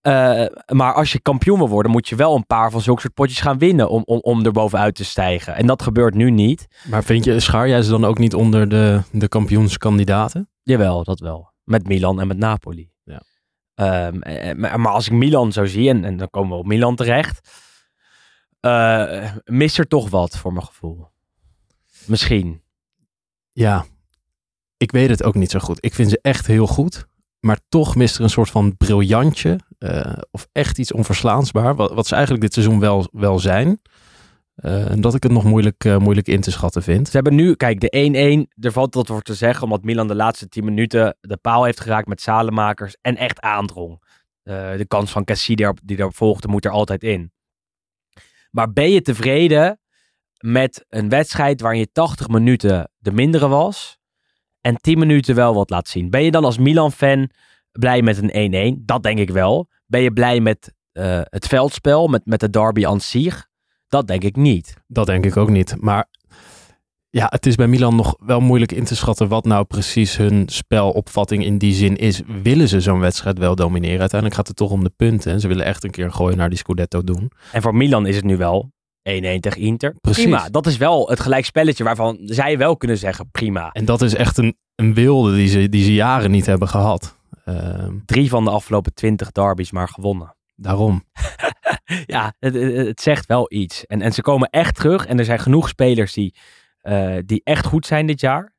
[0.00, 3.14] Eh, maar als je kampioen wil worden, moet je wel een paar van zulke soort
[3.14, 5.54] potjes gaan winnen om, om, om er bovenuit te stijgen.
[5.54, 6.66] En dat gebeurt nu niet.
[6.90, 10.48] Maar vind je, schaar jij ze dan ook niet onder de, de kampioenskandidaten?
[10.62, 11.52] Jawel, dat wel.
[11.64, 12.90] Met Milan en met Napoli.
[13.04, 13.22] Ja.
[13.74, 16.66] Ehm, eh, maar, maar als ik Milan zo zie, en, en dan komen we op
[16.66, 17.48] Milan terecht,
[18.60, 21.08] eh mist er toch wat voor mijn gevoel.
[22.06, 22.62] Misschien.
[23.52, 23.84] Ja,
[24.76, 25.84] ik weet het ook niet zo goed.
[25.84, 27.06] Ik vind ze echt heel goed.
[27.40, 29.58] Maar toch mist er een soort van briljantje.
[29.78, 31.74] eh, of echt iets onverslaansbaar.
[31.74, 33.80] Wat, wat ze eigenlijk dit seizoen wel, wel zijn.
[34.54, 37.06] Eh, en dat ik het nog moeilijk, eh, moeilijk in te schatten vind.
[37.06, 40.14] Ze hebben nu, kijk, de 1-1, er valt wat voor te zeggen, omdat Milan de
[40.14, 44.02] laatste 10 minuten de paal heeft geraakt met Salemakers en echt aandrong.
[44.42, 47.32] Eh, de kans van Cassie die daar volgde, moet er altijd in.
[48.50, 49.80] Maar ben je tevreden
[50.38, 53.98] met een wedstrijd waarin je 80 minuten de mindere was
[54.60, 56.10] en 10 minuten wel wat laat zien?
[56.10, 57.30] Ben je dan als Milan-fan
[57.72, 58.84] blij met een 1-1?
[58.84, 59.68] Dat denk ik wel.
[59.86, 63.48] Ben je blij met eh, het veldspel, met, met de derby aan zich?
[63.88, 64.76] Dat denk ik niet.
[64.86, 65.74] Dat denk ik ook niet.
[65.80, 66.08] Maar
[67.18, 70.42] ja, het is bij Milan nog wel moeilijk in te schatten wat nou precies hun
[70.46, 72.20] spelopvatting in die zin is.
[72.42, 74.00] Willen ze zo'n wedstrijd wel domineren?
[74.00, 75.32] Uiteindelijk gaat het toch om de punten.
[75.32, 77.30] En ze willen echt een keer een gooi naar die Scudetto doen.
[77.52, 78.70] En voor Milan is het nu wel 1-1
[79.40, 79.94] tegen Inter.
[80.00, 80.22] Precies.
[80.22, 80.48] Prima.
[80.48, 83.70] Dat is wel het gelijkspelletje waarvan zij wel kunnen zeggen prima.
[83.72, 87.16] En dat is echt een, een wilde die ze, die ze jaren niet hebben gehad.
[87.44, 90.36] Ehm, Drie van de afgelopen 20 derbies maar gewonnen.
[90.56, 91.04] daarom.
[92.06, 93.86] ja, het, het, het zegt wel iets.
[93.86, 95.06] En, en ze komen echt terug.
[95.06, 96.34] En er zijn genoeg spelers die,
[96.80, 98.56] eh, die echt goed zijn dit jaar.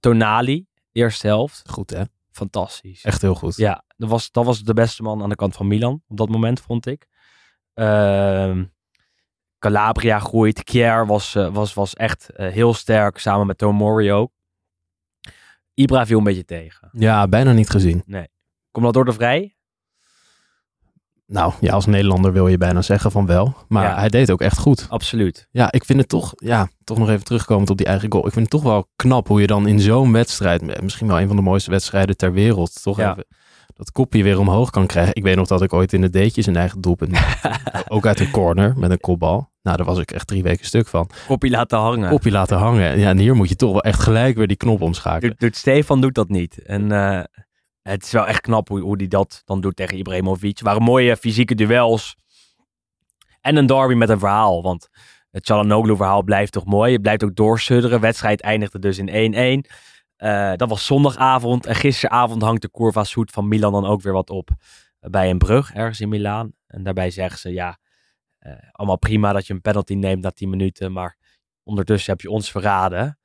[0.00, 1.62] Tonali, eerste helft.
[1.68, 2.02] Goed hè?
[2.30, 3.04] Fantastisch.
[3.04, 3.56] Echt heel goed.
[3.56, 6.28] Ja, dat was, dat was de beste man aan de kant van Milan op dat
[6.28, 7.06] moment, vond ik.
[7.74, 8.64] Ehm,
[9.58, 10.64] Calabria groeit.
[10.64, 14.32] Kier was, eh, was, was echt eh, heel sterk, samen met Tomori ook.
[15.74, 16.88] Ibra viel een beetje tegen.
[16.92, 18.04] Ja, bijna niet gezien.
[18.70, 19.56] Komt dat door de vrij?
[21.32, 23.54] Nou, ja, als Nederlander wil je bijna zeggen van wel.
[23.68, 23.98] Maar Ja.
[23.98, 24.86] hij deed ook echt goed.
[24.88, 25.48] Absoluut.
[25.50, 28.26] Ja, ik vind het toch, ja, toch nog even terugkomend op die eigen goal.
[28.26, 31.26] Ik vind het toch wel knap hoe je dan in zo'n wedstrijd, misschien wel een
[31.26, 33.10] van de mooiste wedstrijden ter wereld, toch Ja.
[33.10, 33.24] even
[33.74, 35.14] dat kopje weer omhoog kan krijgen.
[35.14, 37.50] Ik weet nog dat ik ooit in de deetjes een eigen doelpunt maakte.
[37.88, 39.50] ook uit een corner met een kopbal.
[39.62, 41.10] Nou, daar was ik echt drie weken stuk van.
[41.26, 42.08] Kopje laten hangen.
[42.10, 42.98] Kopje laten hangen.
[42.98, 45.30] Ja, en hier moet je toch wel echt gelijk weer die knop omschakelen.
[45.30, 46.62] Doet, doet Stefan doet dat niet.
[46.62, 47.20] En eh,
[47.82, 50.58] het is wel echt knap hoe, hoe hij dat dan doet tegen Ibrahimovic.
[50.58, 52.16] Het waren mooie fysieke duels.
[53.40, 54.62] En een derby met een verhaal.
[54.62, 54.88] Want
[55.30, 56.92] het Chalanoglu verhaal blijft toch mooi.
[56.92, 58.00] Het blijft ook doorsudderen.
[58.00, 59.70] Wedstrijd eindigde dus in 1-1.
[60.16, 61.66] Eh, dat was zondagavond.
[61.66, 64.50] En gisteravond hangt de Curva Soet van Milan dan ook weer wat op.
[65.00, 66.52] bij een brug ergens in Milaan.
[66.66, 67.78] En daarbij zeggen ze, ja,
[68.38, 70.92] eh, allemaal prima dat je een penalty neemt na 10 minuten.
[70.92, 71.16] Maar
[71.62, 73.18] ondertussen heb je ons verraden.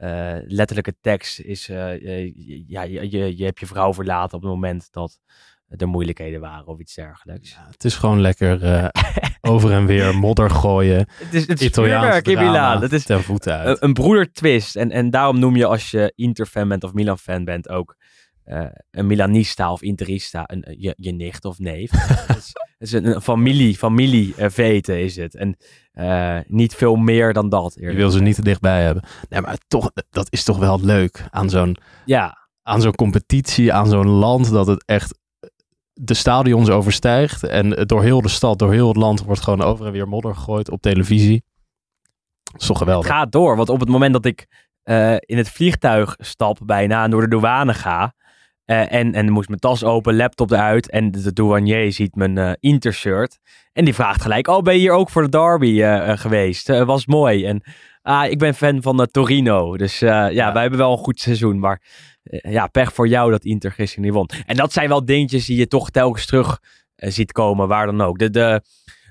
[0.00, 2.32] Eh, letterlijke tekst is, eh, eh,
[2.66, 5.18] ja, je, je, je hebt je vrouw verlaten op het moment dat
[5.68, 7.56] er moeilijkheden waren of iets dergelijks.
[7.70, 8.88] Het is gewoon lekker eh,
[9.52, 11.08] over en weer modder gooien.
[11.12, 12.82] Het is het is Italiaans Milaan.
[12.82, 13.68] Het is ten voeten uit.
[13.68, 14.76] een, een broedertwist.
[14.76, 17.96] En, en daarom noem je als je Inter-fan bent of Milan-fan bent ook
[18.90, 21.90] een Milanista of Interista, een, je, je nicht of neef.
[22.36, 25.34] is, is een, familie, familie eh, veten is het.
[25.34, 25.56] En
[25.92, 27.76] eh, niet veel meer dan dat.
[27.80, 29.02] Je wil ze niet te dichtbij hebben.
[29.28, 33.88] Nee, maar toch, dat is toch wel leuk aan zo'n Ja, aan zo'n competitie, aan
[33.88, 35.18] zo'n land, dat het echt
[35.92, 37.44] de stadions overstijgt.
[37.44, 40.34] En door heel de stad, door heel het land wordt gewoon over en weer modder
[40.34, 41.44] gegooid op televisie.
[42.42, 43.06] Dat is toch geweldig.
[43.06, 44.46] Het gaat door, want op het moment dat ik
[44.82, 48.14] eh, in het vliegtuig stap bijna en door de douane ga.
[48.70, 50.90] Eh, en, en moest mijn tas open, laptop eruit.
[50.90, 53.38] En de, douanier ziet mijn eh Inter-shirt.
[53.72, 56.68] En die vraagt gelijk: Oh, ben je hier ook voor de derby eh, geweest?
[56.84, 57.44] Was mooi.
[57.44, 57.62] En
[58.02, 59.76] ah, ik ben fan van Torino.
[59.76, 60.52] Dus ja, Ja.
[60.52, 61.58] wij hebben wel een goed seizoen.
[61.58, 61.80] Maar
[62.22, 64.28] ja, pech voor jou dat Inter gisteren niet won.
[64.46, 66.60] En dat zijn wel dingetjes die je toch telkens terug
[66.96, 68.18] ziet komen, waar dan ook.
[68.18, 68.62] De, de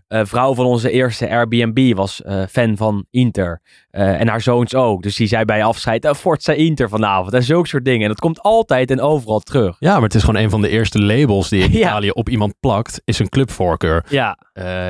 [0.10, 3.62] eh, vrouw van onze eerste Airbnb was eh, fan van Inter.
[3.90, 5.04] Eh, en haar zoons ook.
[5.04, 7.34] Dus die zei bij afscheid, uh, Forza Inter vanavond.
[7.34, 8.02] En zulke soort dingen.
[8.02, 9.76] En dat komt altijd en overal terug.
[9.80, 11.78] Ja, maar het is gewoon een van de eerste labels die in Ja.
[11.78, 14.06] Italië op iemand plakt, is een clubvoorkeur.
[14.10, 14.38] Ja,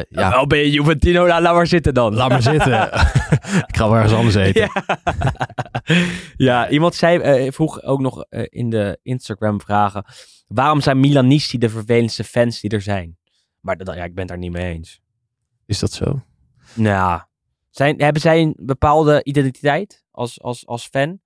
[0.09, 0.45] ja.
[0.47, 2.15] ben je Juventino, nou, laat maar zitten dan.
[2.15, 2.83] laat maar zitten.
[3.69, 4.61] ik ga wel ergens anders eten.
[4.61, 4.83] Ja.
[6.47, 10.05] ja, iemand zei, vroeg ook nog in de Instagram vragen.
[10.47, 13.17] Waarom zijn Milanisti de vervelendste fans die er zijn?
[13.61, 15.01] Maar dat, ja, ik ben het daar niet mee eens.
[15.69, 16.21] Is dat zo?
[16.73, 17.21] Nou,
[17.69, 21.19] zijn, hebben zij een bepaalde identiteit als, als, als fan?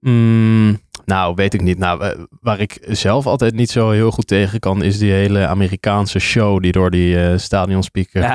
[0.00, 1.78] Mm, nou, weet ik niet.
[1.78, 5.46] Nou, eh, waar ik zelf altijd niet zo heel goed tegen kan, is die hele
[5.46, 8.22] Amerikaanse show die door die eh stadionspeaker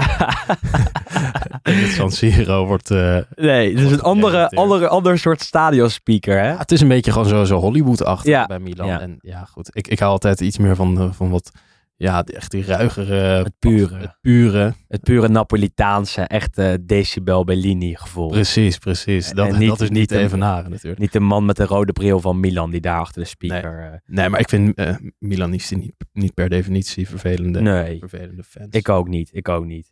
[1.63, 2.91] in het San Siro wordt...
[2.91, 6.47] eh, nee, het is een andere, andere, ander soort stadionspeaker, hè?
[6.49, 8.87] Ja, het is een beetje gewoon zo, zo Hollywood-achtig Ja, bij Milan.
[8.87, 8.99] ja.
[8.99, 9.69] En ja, goed.
[9.75, 11.51] Ik, ik hou altijd iets meer van, van wat,
[12.01, 13.13] ja, echt die ruigere...
[13.43, 13.97] Het pure.
[13.97, 14.73] Het pure.
[14.87, 18.27] Het pure Napolitaanse, echte Decibel Bellini gevoel.
[18.29, 19.31] Precies, precies.
[19.31, 21.01] Dat, niet- dat is niet een- evenaren natuurlijk.
[21.01, 23.79] Niet de man met de rode bril van Milan die daar achter de speaker...
[23.91, 27.99] eh, Nee, maar ik vind eh Milanisti niet, niet per definitie vervelende, nee.
[27.99, 28.67] vervelende fans.
[28.69, 29.91] Ik ook niet, ik ook niet.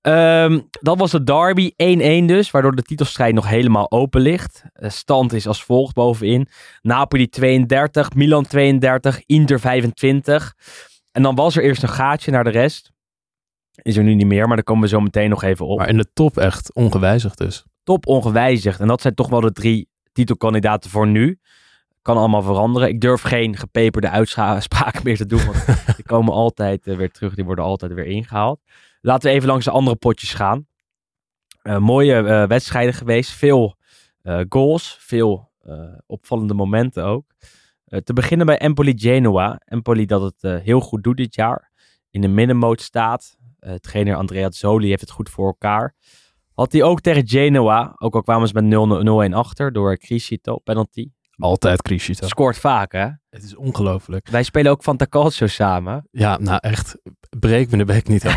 [0.00, 1.70] Ehm, dat was de derby,
[2.22, 4.62] 1-1 dus, waardoor de titelstrijd nog helemaal open ligt.
[4.72, 6.46] De stand is als volgt bovenin.
[6.82, 10.54] Napoli 32, Milan 32, Inter 25.
[11.14, 12.92] En dan was er eerst een gaatje naar de rest.
[13.82, 15.78] Is er nu niet meer, maar daar komen we zo meteen nog even op.
[15.78, 17.64] Maar in de top echt ongewijzigd dus.
[17.82, 18.80] Top ongewijzigd.
[18.80, 21.38] En dat zijn toch wel de drie titelkandidaten voor nu.
[22.02, 22.88] Kan allemaal veranderen.
[22.88, 27.34] Ik durf geen gepeperde uitspraken meer te doen, want die komen altijd eh, weer terug.
[27.34, 28.60] Die worden altijd weer ingehaald.
[29.00, 30.66] Laten we even langs de andere potjes gaan.
[31.62, 33.30] Eh, mooie eh, wedstrijden geweest.
[33.30, 33.76] Veel
[34.48, 34.96] goals.
[35.00, 35.52] Veel
[36.06, 37.24] opvallende momenten ook.
[37.84, 39.60] Eh, te beginnen bij Empoli Genoa.
[39.64, 41.72] Empoli dat het eh, heel goed doet dit jaar.
[42.10, 43.36] In de middenmoot staat.
[43.58, 45.94] Eh trainer Andrea Zoli heeft het goed voor elkaar.
[46.54, 47.94] Had hij ook tegen Genoa.
[47.98, 51.10] Ook al kwamen ze met 0-1 achter door Criscito penalty.
[51.36, 52.26] Altijd Criscito.
[52.26, 53.08] Scoort vaak hè.
[53.30, 54.28] Het is ongelooflijk.
[54.28, 56.08] Wij spelen ook van Calcio samen.
[56.10, 56.98] Ja, nou echt,
[57.38, 58.22] breek me de bek niet.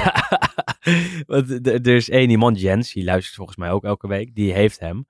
[1.28, 4.36] Want er is één iemand, Jens, die luistert volgens mij ook elke week.
[4.36, 5.08] Die heeft hem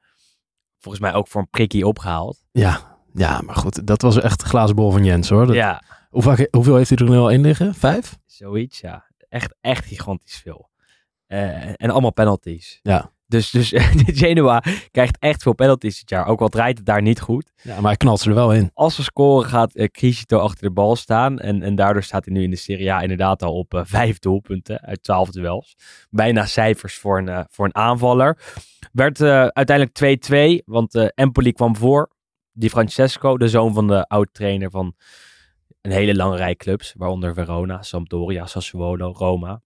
[0.77, 2.43] volgens mij ook voor een prikkie opgehaald.
[2.51, 5.45] ja, ja, maar goed, dat was echt een glazen bol van Jens hoor.
[5.45, 7.73] Dat- Ja, hoe vaak, hoeveel heeft hij er nu al in liggen?
[7.75, 8.17] Vijf?
[8.25, 9.05] zoiets ja.
[9.29, 10.69] Echt, echt gigantisch veel.
[11.27, 12.79] Eh, en allemaal penalties.
[12.81, 13.11] Ja.
[13.25, 13.73] Dus, dus
[14.21, 16.25] Genoa krijgt echt veel penalties dit jaar.
[16.27, 17.51] Ook al draait het daar niet goed.
[17.61, 18.71] ja, maar hij knalt ze er wel in.
[18.73, 21.39] Als we scoren gaat uh, Crisito achter de bal staan.
[21.39, 24.19] En, en daardoor staat hij nu in de Serie A inderdaad al op eh, vijf
[24.19, 25.75] doelpunten uit twaalf duels.
[26.09, 28.37] Bijna cijfers voor een, eh, voor een aanvaller.
[28.91, 29.95] Werd eh, uiteindelijk
[30.61, 32.09] 2-2, want eh, Empoli kwam voor.
[32.59, 34.93] Di Francesco, de zoon van de oud-trainer van
[35.81, 36.93] een hele lange rij clubs.
[36.97, 39.61] Waaronder Verona, Sampdoria, Sassuolo, Roma.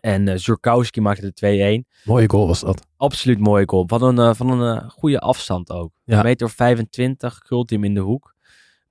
[0.00, 2.86] En eh Zurkowski maakte de 2-1 Mooie goal was dat.
[2.96, 3.84] absoluut mooie goal.
[3.86, 5.92] Van een, eh, van een eh, goede afstand ook.
[6.04, 6.18] Ja.
[6.18, 8.34] Een meter of 25, krult hem in de hoek.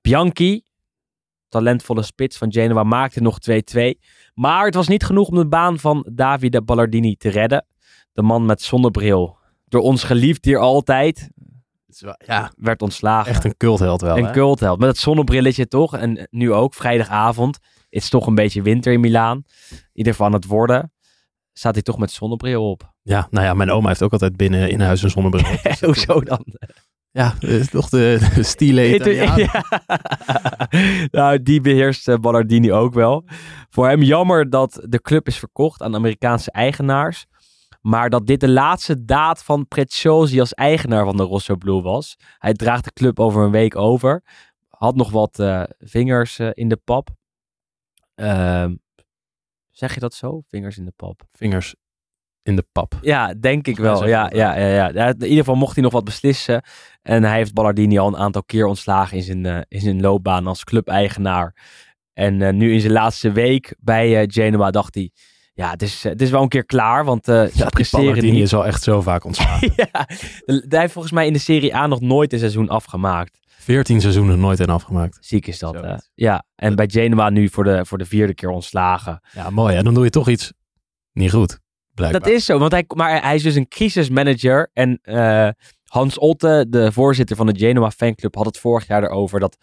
[0.00, 0.62] Bianchi,
[1.48, 3.98] talentvolle spits van Genoa, maakte nog 2-2.
[4.34, 7.66] Maar het was niet genoeg om de baan van Davide Ballardini te redden.
[8.12, 11.30] De man met zonnebril, door ons geliefd hier altijd,
[12.26, 13.30] Ja, werd ontslagen.
[13.30, 14.16] echt een cultheld wel.
[14.18, 14.30] een hè?
[14.32, 14.78] cultheld.
[14.78, 15.96] Met het zonnebrilletje toch.
[15.96, 17.54] En nu ook, vrijdagavond.
[17.56, 19.42] Het is toch een beetje winter in Milaan.
[19.70, 20.92] In ieder geval aan het worden.
[21.52, 22.92] Staat hij toch met zonnebril op.
[23.02, 25.52] Ja, nou ja, mijn oma heeft ook altijd binnen in huis een zonnebril.
[25.52, 25.62] op.
[25.62, 26.44] Dus dat- Hoezo dan?
[27.12, 29.38] Ja, dat is toch de, de stile Italiaan.
[29.52, 29.64] Ja.
[31.10, 33.24] nou, die beheerst eh, Ballardini ook wel.
[33.70, 37.26] Voor hem jammer dat de club is verkocht aan Amerikaanse eigenaars.
[37.80, 42.16] Maar dat dit de laatste daad van Preziosi als eigenaar van de Rosso Blue was.
[42.38, 44.22] Hij draagt de club over een week over.
[44.68, 47.08] Had nog wat eh, vingers eh, in de pap.
[48.14, 48.74] Ehm,
[49.70, 50.40] zeg je dat zo?
[50.48, 51.22] Vingers in de pap.
[51.32, 51.74] Vingers
[52.42, 52.98] in de pap.
[53.00, 54.06] Ja, denk ik wel.
[54.06, 54.88] Ja, ja, ja, ja.
[54.88, 56.62] Ja, In ieder geval mocht hij nog wat beslissen.
[57.02, 60.46] En hij heeft Ballardini al een aantal keer ontslagen in zijn, eh, in zijn loopbaan
[60.46, 61.54] als clubeigenaar.
[62.12, 65.10] En nu in zijn laatste week bij Genoa dacht hij...
[65.60, 68.24] Ja, het is, eh, het is wel een keer klaar, want eh ze Ja, presteren
[68.24, 68.42] niet.
[68.42, 69.72] is al echt zo vaak ontslagen.
[69.92, 70.06] ja,
[70.44, 73.38] hij heeft volgens mij in de Serie A nog nooit een seizoen afgemaakt.
[73.46, 75.18] 14 seizoenen nooit een afgemaakt.
[75.20, 75.94] Ziek is dat, hè?
[76.14, 79.20] Ja, en bij Genoa nu voor de, voor de vierde keer ontslagen.
[79.32, 79.74] Ja, mooi.
[79.74, 79.82] hè?
[79.82, 80.52] Dan doe je toch iets
[81.12, 81.58] niet goed.
[81.94, 82.20] Blijkbaar.
[82.20, 84.70] Dat is zo, want hij, maar hij is dus een crisismanager.
[84.72, 85.48] En eh,
[85.84, 89.56] Hans Otte, de voorzitter van de Genoa fanclub, had het vorig jaar erover dat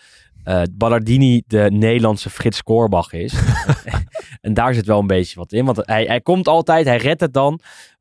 [0.44, 3.34] eh Ballardini de Nederlandse Frits Korbach is.
[4.48, 7.22] en daar zit wel een beetje wat in, want hij, hij komt altijd, hij redt
[7.22, 7.60] het dan.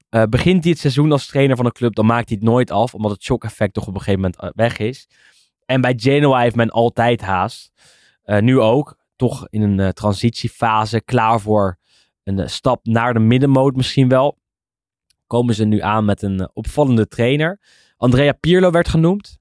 [0.09, 2.71] Eh, begint hij het seizoen als trainer van een club, dan maakt hij het nooit
[2.71, 5.09] af, omdat het shock-effect toch op een gegeven moment eh, weg is.
[5.65, 7.73] En bij Genoa heeft men altijd haast.
[8.23, 11.79] Eh, nu ook, toch in een eh, transitiefase, klaar voor
[12.25, 14.39] een stap naar de middenmoot misschien wel.
[15.27, 17.61] Komen ze nu aan met een opvallende trainer.
[17.97, 19.39] Andrea Pirlo werd genoemd.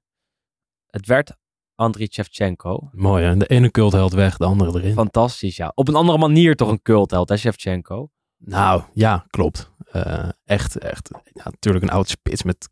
[0.86, 1.36] Het werd
[1.76, 2.88] Andriy Shevchenko.
[2.92, 3.36] Mooi, hè?
[3.36, 4.94] De ene cultheld weg, de andere erin.
[4.94, 5.72] Fantastisch, ja.
[5.74, 8.10] Op een andere manier toch een cultheld, hè, Shevchenko?
[8.38, 9.70] Nou, ja, klopt.
[9.90, 11.10] Eh, echt, echt.
[11.32, 12.68] Ja, natuurlijk een oud spits met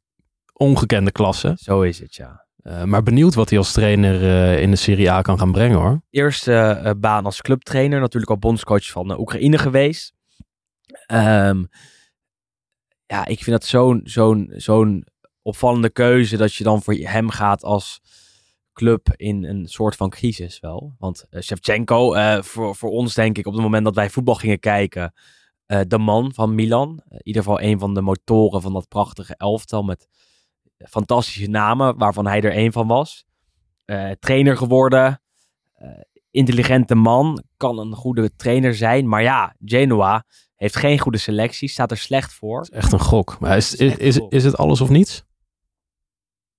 [0.52, 1.56] ongekende klasse.
[1.56, 2.46] Zo is het, ja.
[2.56, 5.78] Eh, maar benieuwd wat hij als trainer eh, in de Serie A kan gaan brengen,
[5.78, 6.02] hoor.
[6.10, 8.00] Eerste baan als clubtrainer.
[8.00, 10.12] Natuurlijk al bondscoach van Oekraïne geweest.
[11.06, 11.64] Ehm,
[13.06, 15.06] ja, ik vind dat zo'n zo'n zo'n
[15.42, 18.00] opvallende keuze dat je dan voor hem gaat als
[18.74, 20.94] club in een soort van crisis wel.
[20.98, 24.34] Want eh, Shevchenko, eh, voor, voor ons denk ik op het moment dat wij voetbal
[24.34, 25.12] gingen kijken,
[25.66, 27.02] eh, de man van Milan.
[27.08, 30.08] In ieder geval een van de motoren van dat prachtige elftal met
[30.88, 33.24] fantastische namen, waarvan hij er één van was.
[34.18, 35.22] Trainer geworden,
[36.30, 39.08] intelligente man, kan een goede trainer zijn.
[39.08, 40.24] Maar ja, Genoa
[40.56, 42.66] heeft geen goede selectie, staat er slecht voor.
[42.70, 43.37] Echt een gok.
[43.40, 45.24] Maar is, is is, een is het alles of niets?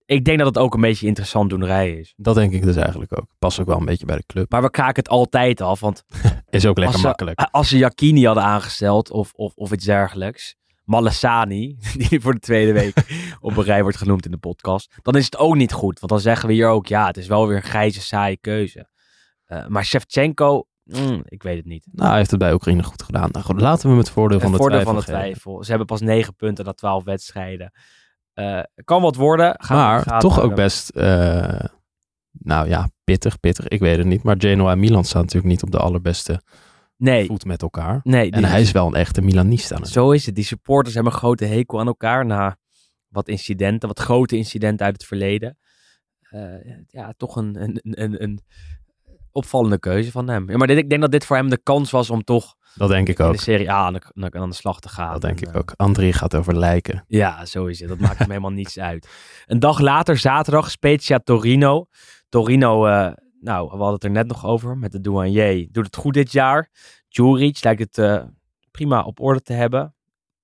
[0.06, 2.14] Ik denk dat het ook een beetje interessant doenerij is.
[2.18, 3.26] Dat denk ik dus eigenlijk ook.
[3.40, 4.52] Past ook wel een beetje bij de club.
[4.52, 6.04] Maar we kraken het altijd af, want
[6.50, 7.40] Is ook lekker als ze, makkelijk.
[7.52, 11.78] als ze Jacchini hadden aangesteld of, of, of iets dergelijks, Malesani,
[12.10, 12.94] die voor de tweede week
[13.40, 16.00] op een rij wordt genoemd in de podcast, dan is het ook niet goed.
[16.00, 18.90] Want dan zeggen we hier ook, ja, het is wel weer een grijze, saaie keuze.
[19.46, 21.88] Eh, maar Shevchenko, mm, ik weet het niet.
[21.92, 23.30] Nou, hij heeft het bij Oekraïne goed gedaan.
[23.32, 25.64] Nou goed, laten we hem het voordeel van Het de voordeel van de twijfel.
[25.64, 27.72] Ze hebben pas negen punten na twaalf wedstrijden.
[28.36, 29.56] Eh, kan wat worden.
[29.58, 30.56] Gaan Maar toch ook houden.
[30.56, 31.60] best, eh,
[32.32, 33.68] nou ja, pittig, pittig.
[33.68, 34.24] Ik weet het niet.
[34.24, 36.42] Maar Genoa en Milan staan natuurlijk niet op de allerbeste
[36.98, 38.00] Nee, voet met elkaar.
[38.04, 39.76] nee En hij is wel een echte Milanista.
[39.78, 39.94] natuurlijk.
[39.94, 40.36] Zo is het.
[40.36, 42.58] Die supporters hebben een grote hekel aan elkaar na
[43.08, 45.58] wat incidenten, wat grote incidenten uit het verleden.
[46.30, 46.42] Eh,
[46.88, 48.40] ja, toch een, een, een, een
[49.32, 50.50] opvallende keuze van hem.
[50.50, 52.90] Ja, maar dit, ik denk dat dit voor hem de kans was om toch Dat
[52.90, 53.34] denk ik in ook.
[53.34, 54.02] de Serie A aan de,
[54.32, 55.12] aan de- slag te gaan.
[55.12, 55.74] Dat denk En, ik eh, ook.
[55.76, 57.04] André gaat over lijken.
[57.08, 57.90] Ja, zo is het.
[57.90, 59.10] Dat maakt hem helemaal niets uit.
[59.46, 61.86] Een dag later, zaterdag, Spezia Torino.
[62.30, 65.68] Torino, eh, nou, we hadden het er net nog over met de douanier.
[65.72, 66.70] Doet het goed dit jaar.
[67.08, 68.24] Juric lijkt het eh,
[68.72, 69.96] prima op orde te hebben.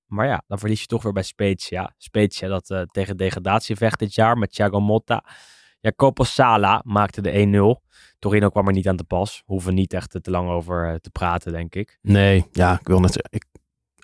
[0.05, 1.93] Maar ja, dan verlies je toch weer bij Spezia.
[1.97, 5.23] Spezia dat tegen degradatie vecht dit jaar met Thiago Motta.
[5.79, 7.89] Ja, Sala maakte de 1-0.
[8.21, 9.43] Torino kwam er niet aan te pas.
[9.45, 11.97] Hoeven niet echt te lang over eh, te praten, denk ik.
[12.01, 13.45] Nee, ja, ik wil net zeggen, ik,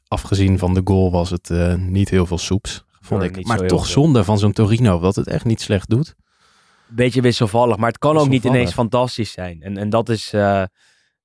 [0.07, 3.45] afgezien van de goal was het eh, niet heel veel soeps, vond ik.
[3.45, 6.15] Maar toch zonde van zo'n Torino, dat het echt niet slecht doet.
[6.87, 9.61] Beetje wisselvallig, maar het kan ook niet ineens fantastisch zijn.
[9.61, 10.63] En, en dat, is, eh,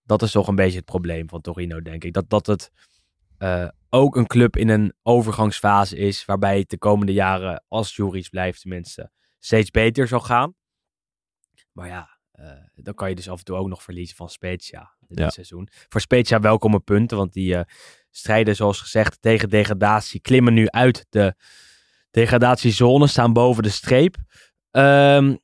[0.04, 2.12] dat is toch een beetje het probleem van Torino, denk ik.
[2.12, 2.70] Dat, dat het
[3.90, 8.60] ook een club in een overgangsfase is, waarbij het de komende jaren, als Juris blijft
[8.60, 10.54] tenminste, steeds beter zal gaan.
[11.72, 12.11] Maar ja,
[12.74, 15.30] dan kan je dus af en toe ook nog verliezen van Spezia dit Ja.
[15.30, 15.68] seizoen.
[15.88, 17.64] Voor Spezia welkome punten, want die eh,
[18.10, 21.34] strijden zoals gezegd tegen degradatie, klimmen nu uit de
[22.10, 24.16] degradatiezone, staan boven de streep.
[24.70, 25.36] Ehm,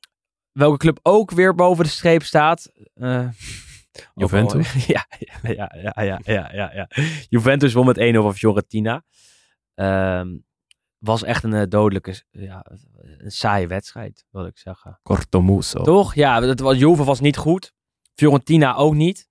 [0.51, 2.71] welke club ook weer boven de streep staat?
[2.93, 3.27] Eh,
[4.15, 4.85] Juventus?
[4.87, 6.87] ja, ja, ja, ja, ja, ja, ja, ja.
[7.29, 9.03] Juventus won met 1-0 van Fiorentina.
[9.75, 10.27] Ehm,
[10.99, 12.65] was echt een eh, dodelijke, ja,
[13.17, 14.99] een saaie wedstrijd, wil ik zeggen.
[15.03, 15.83] Cortomuso.
[15.83, 16.15] Toch?
[16.15, 17.73] Ja, het was, Juve was niet goed.
[18.15, 19.27] Fiorentina ook niet.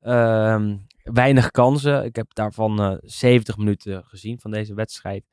[0.00, 2.04] Ehm, weinig kansen.
[2.04, 5.24] Ik heb daarvan eh 70 minuten gezien van deze wedstrijd.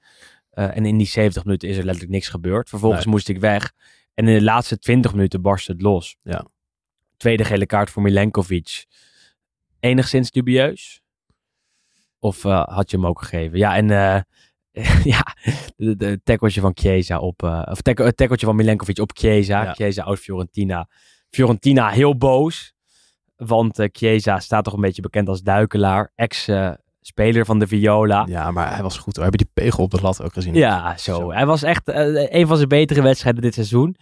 [0.50, 2.70] Eh, en in die 70 minuten is er letterlijk niks gebeurd.
[2.70, 3.14] Vervolgens Nee.
[3.14, 3.74] moest ik weg.
[4.14, 6.18] En in de laatste 20 minuten barstte het los.
[6.24, 6.46] Ja.
[7.18, 8.86] Tweede gele kaart voor Milenkovic.
[9.80, 11.02] Enigszins dubieus?
[12.20, 13.58] Of eh, had je hem ook gegeven?
[13.58, 14.22] Ja, en eh,
[15.04, 15.36] ja,
[15.76, 17.44] de, tackeltje van Chiesa op...
[17.44, 19.64] eh, of het tackeltje van Milenkovic op Chiesa.
[19.64, 19.74] Ja.
[19.74, 20.88] Chiesa oud Fiorentina.
[21.30, 22.74] Fiorentina heel boos.
[23.36, 26.12] Want eh, Chiesa staat toch een beetje bekend als duikelaar.
[26.16, 28.26] Ex-speler van de Viola.
[28.30, 29.16] Ja, maar hij was goed.
[29.16, 30.54] Heb je die pegel op de lat ook gezien?
[30.54, 31.20] Ja, zo.
[31.20, 31.32] Zo.
[31.32, 33.96] Hij was echt eh, een van zijn betere wedstrijden dit seizoen.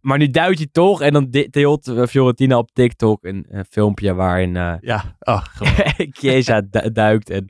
[0.00, 1.00] Maar nu duikt hij toch.
[1.00, 5.44] En dan deelt Fiorentina op TikTok een, een filmpje waarin Ja, oh.
[6.18, 7.48] Chiesa du- duikt en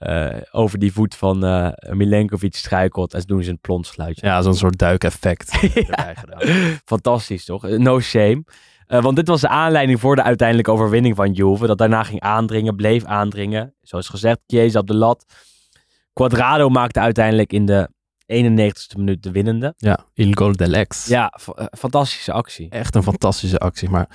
[0.00, 3.14] eh, over die voet van eh Milenkovic struikelt.
[3.14, 4.26] En ze doen ze een plonsgeluidje.
[4.26, 6.14] ja zo'n soort duikeffect gedaan.
[6.84, 7.68] Fantastisch toch?
[7.68, 8.44] No shame.
[8.86, 11.66] Eh, want dit was de aanleiding voor de uiteindelijke overwinning van Juve.
[11.66, 13.74] Dat daarna ging aandringen, bleef aandringen.
[13.82, 15.24] Zoals gezegd, Chiesa op de lat.
[16.12, 17.88] Quadrado maakte uiteindelijk in de
[18.32, 19.74] 91ste minuut de winnende.
[19.76, 21.06] Ja, Il Gol dell'Ex.
[21.06, 22.70] Ja, fa- eh, fantastische actie.
[22.70, 23.88] Echt een fantastische actie.
[23.90, 24.08] Maar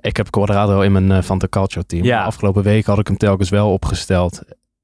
[0.00, 2.04] ik heb Quadrado in mijn uh, Fanta Calcio team.
[2.04, 2.24] Ja.
[2.24, 4.40] Afgelopen week had ik hem telkens wel opgesteld.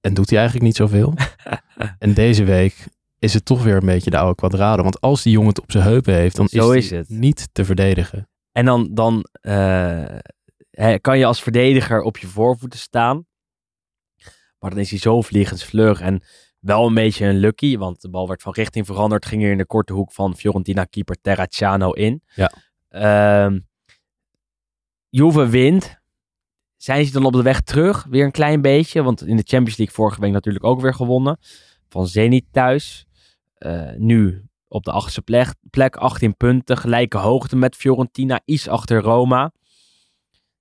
[0.06, 1.14] En doet hij eigenlijk niet zoveel.
[1.98, 2.86] en deze week
[3.18, 4.82] is het toch weer een beetje de oude Quadrado.
[4.82, 7.08] Want als die jongen het op zijn heupen heeft, dan Zo is, is hij het.
[7.08, 8.28] niet te verdedigen.
[8.52, 13.26] En dan, dan eh, kan je als verdediger op je voorvoeten staan.
[14.58, 16.22] Maar dan is hij zo vliegensvlug en
[16.60, 17.76] wel een beetje een lucky.
[17.76, 19.26] Want de bal werd van richting veranderd.
[19.26, 22.22] Ging hier in de korte hoek van Fiorentina keeper Terracciano in.
[22.34, 22.52] Ja.
[22.88, 23.58] Ehm,
[25.08, 25.98] Juve wint.
[26.76, 28.06] Zijn ze dan op de weg terug?
[28.10, 29.02] Weer een klein beetje.
[29.02, 31.38] Want in de Champions League vorige week natuurlijk ook weer gewonnen.
[31.88, 33.06] Van Zenit thuis.
[33.54, 36.76] Eh, nu op de achtste plek, plek 18 punten.
[36.76, 38.40] Gelijke hoogte met Fiorentina.
[38.44, 39.52] Iets achter Roma.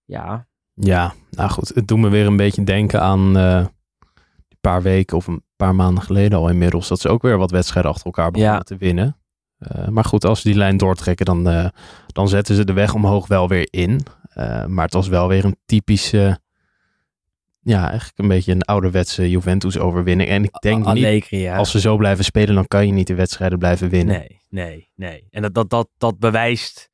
[0.06, 1.70] Ja, Ja, nou goed.
[1.76, 3.56] Het doet me weer een beetje denken aan eh,
[4.50, 6.88] een paar weken of een paar maanden geleden al inmiddels.
[6.88, 8.62] Dat ze ook weer wat wedstrijden achter elkaar begonnen Ja.
[8.64, 9.18] te winnen.
[9.58, 11.68] Eh, maar goed, als ze die lijn doortrekken, dan, eh,
[12.08, 14.06] dan zetten ze de weg omhoog wel weer in.
[14.36, 16.40] Eh, maar het was wel weer een typische,
[17.62, 20.30] ja, eigenlijk een beetje een ouderwetse Juventus-overwinning.
[20.30, 21.58] En ik denk niet, ja.
[21.58, 24.18] als ze zo blijven spelen, dan kan je niet de wedstrijden blijven winnen.
[24.18, 25.28] Nee, nee, nee.
[25.30, 26.90] En dat, dat, dat, dat bewijst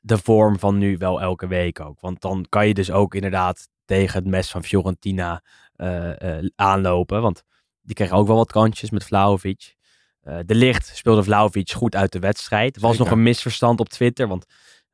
[0.00, 2.00] de vorm van nu wel elke week ook.
[2.00, 5.42] Want dan kan je dus ook inderdaad tegen het mes van Fiorentina
[5.76, 7.22] eh, eh, aanlopen.
[7.22, 7.42] Want
[7.80, 9.74] die kregen ook wel wat kantjes met Vlaovic.
[10.22, 12.76] De licht speelde Vlaovic goed uit de wedstrijd.
[12.76, 13.04] Er was Zeker.
[13.06, 14.46] nog een misverstand op Twitter, want...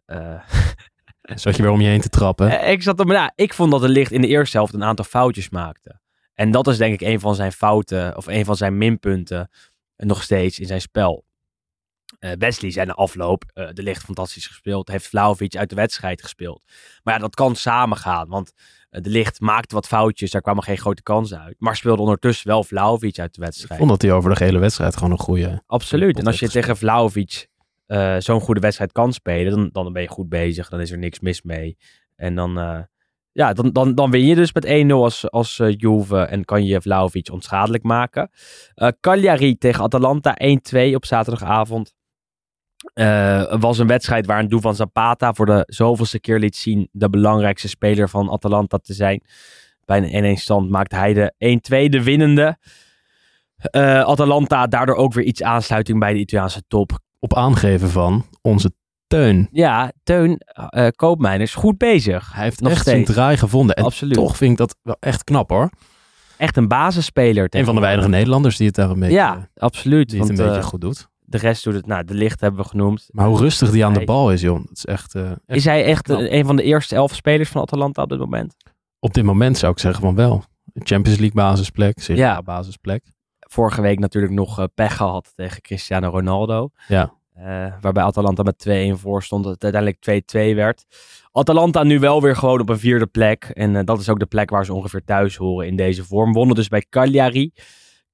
[1.28, 2.60] eh, Zat je weer om je heen te trappen.
[2.60, 4.84] Eh, Ik, zat maar ja, ik vond dat de licht in de eerste helft een
[4.84, 6.00] aantal foutjes maakte.
[6.34, 9.50] En dat is denk ik een van zijn fouten, of een van zijn minpunten,
[9.96, 11.24] eh, nog steeds in zijn spel.
[12.18, 16.62] Eh, Wesley zei na afloop, de licht fantastisch gespeeld, heeft Vlaovic uit de wedstrijd gespeeld.
[17.02, 18.52] Maar ja, dat kan samengaan, want
[18.90, 21.54] eh, de licht maakte wat foutjes, daar kwamen geen grote kansen uit.
[21.58, 23.78] Maar speelde ondertussen wel Vlaovic uit de Ik wedstrijd.
[23.78, 25.62] vond dat hij over de hele wedstrijd gewoon een goede...
[25.66, 26.18] Absoluut.
[26.18, 27.46] En als je tegen Vlaovic
[27.88, 30.68] eh, zo'n goede wedstrijd kan spelen, dan, dan ben je goed bezig.
[30.68, 31.76] Dan is er niks mis mee.
[32.16, 32.80] En dan, eh,
[33.32, 36.64] ja, dan, dan, dan win je dus met 1-0 als, als eh, Juve en kan
[36.64, 38.30] je Vlaovic onschadelijk maken.
[39.00, 40.36] Cagliari tegen Atalanta
[40.90, 41.94] 1-2 op zaterdagavond.
[43.60, 47.68] Was een wedstrijd waar een van Zapata voor de zoveelste keer liet zien de belangrijkste
[47.68, 49.22] speler van Atalanta te zijn.
[49.84, 51.32] Bij een 1-1 stand maakte hij de
[51.86, 52.58] 1-2 de winnende.
[53.58, 56.98] Eh, Atalanta daardoor ook weer iets aansluiting bij de Italiaanse top.
[57.18, 58.72] Op aangeven van onze
[59.06, 59.48] Teun.
[59.52, 60.38] Ja, Teun
[60.68, 62.32] eh Koopmeiners goed bezig.
[62.32, 63.12] Hij heeft Nog echt zijn steeds.
[63.18, 63.76] draai gevonden.
[63.76, 64.14] En Absoluut.
[64.14, 65.70] toch vind ik dat wel echt knap hoor.
[66.36, 67.46] Echt een basisspeler.
[67.50, 70.08] Een van de weinige Nederlanders die het daar een beetje, Ja, absoluut.
[70.08, 71.08] die het Want, een beetje eh, goed doet.
[71.20, 73.06] De rest doet het, nou, de licht hebben we genoemd.
[73.10, 74.58] Maar hoe rustig die aan de bal is, joh.
[74.66, 76.20] Dat is echt, eh, echt- Is hij echt knap.
[76.20, 78.54] een, van de eerste elf spelers van Atalanta op dit moment?
[78.98, 80.42] Op dit moment zou ik zeggen van wel.
[80.74, 82.42] Champions League basisplek, Serie Ja.
[82.42, 83.04] Basisplek.
[83.48, 86.70] Vorige week natuurlijk nog eh, pech gehad tegen Cristiano Ronaldo.
[86.88, 87.12] Ja.
[87.34, 89.44] Eh, waarbij Atalanta met 2-1 voor stond.
[89.44, 90.00] Dat het uiteindelijk
[90.52, 90.84] 2-2 werd.
[91.32, 93.44] Atalanta nu wel weer gewoon op een vierde plek.
[93.44, 96.32] En eh, dat is ook de plek waar ze ongeveer thuis horen in deze vorm.
[96.32, 97.52] Wonnen dus bij Cagliari.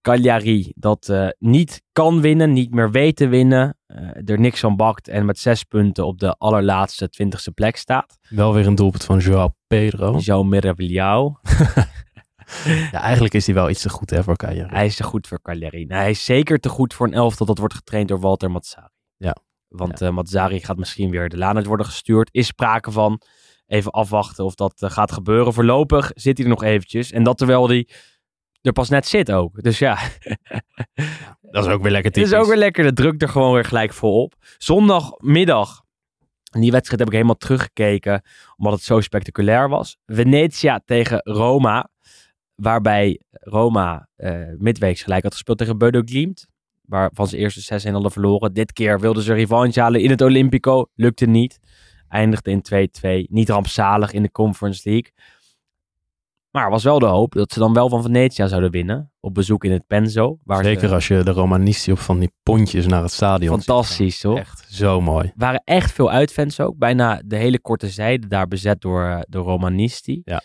[0.00, 3.78] Cagliari dat niet kan winnen, niet meer weet te winnen.
[4.24, 8.18] er niks van bakt en met zes punten op de allerlaatste twintigste plek staat.
[8.28, 10.18] Wel weer een doelpunt van Joao Pedro.
[10.18, 11.32] João Mirabilhão.
[12.92, 14.74] Ja, eigenlijk is hij wel iets te goed hè, voor Cagliari.
[14.74, 15.84] Hij is te goed voor Cagliari.
[15.84, 18.88] Nou, hij is zeker te goed voor een elftal dat wordt getraind door Walter Mazzari.
[19.16, 19.36] Ja.
[19.68, 22.28] Want eh Mazzari gaat misschien weer de laan uit worden gestuurd.
[22.32, 23.20] Is sprake van.
[23.66, 25.52] Even afwachten of dat eh, gaat gebeuren.
[25.52, 27.10] Voorlopig zit hij er nog eventjes.
[27.12, 27.88] En dat terwijl hij
[28.62, 29.62] er pas net zit ook.
[29.62, 29.98] Dus ja,
[31.54, 32.32] Dat is ook weer lekker het is typisch.
[32.32, 32.84] ook weer lekker.
[32.84, 34.34] De druk er gewoon weer gelijk voor op.
[34.58, 35.82] Zondagmiddag.
[36.50, 38.22] En die wedstrijd heb ik helemaal teruggekeken.
[38.56, 39.96] Omdat het zo spectaculair was.
[40.06, 41.88] Venetia tegen Roma.
[42.54, 46.46] Waarbij Roma eh midweeks gelijk had gespeeld tegen Bodo Glimt.
[46.82, 48.52] Waarvan ze eerst de 6-1 hadden verloren.
[48.54, 50.86] Dit keer wilden ze revanche halen in het Olympico.
[50.94, 51.58] Lukte niet.
[52.08, 52.62] Eindigde in
[53.26, 53.28] 2-2.
[53.30, 55.12] Niet rampzalig in de Conference League.
[56.50, 59.12] Maar er was wel de hoop dat ze dan wel van Venetia zouden winnen.
[59.20, 60.38] Op bezoek in het Penzo.
[60.44, 64.20] Waar ze- Zeker als je de Romanisti op van die pontjes naar het stadion Fantastisch,
[64.20, 64.38] toch?
[64.38, 65.32] Echt zo mooi.
[65.36, 66.76] waren echt veel uitfans ook.
[66.78, 70.22] Bijna de hele korte zijde daar bezet door eh, de Romanisti.
[70.24, 70.42] Ja.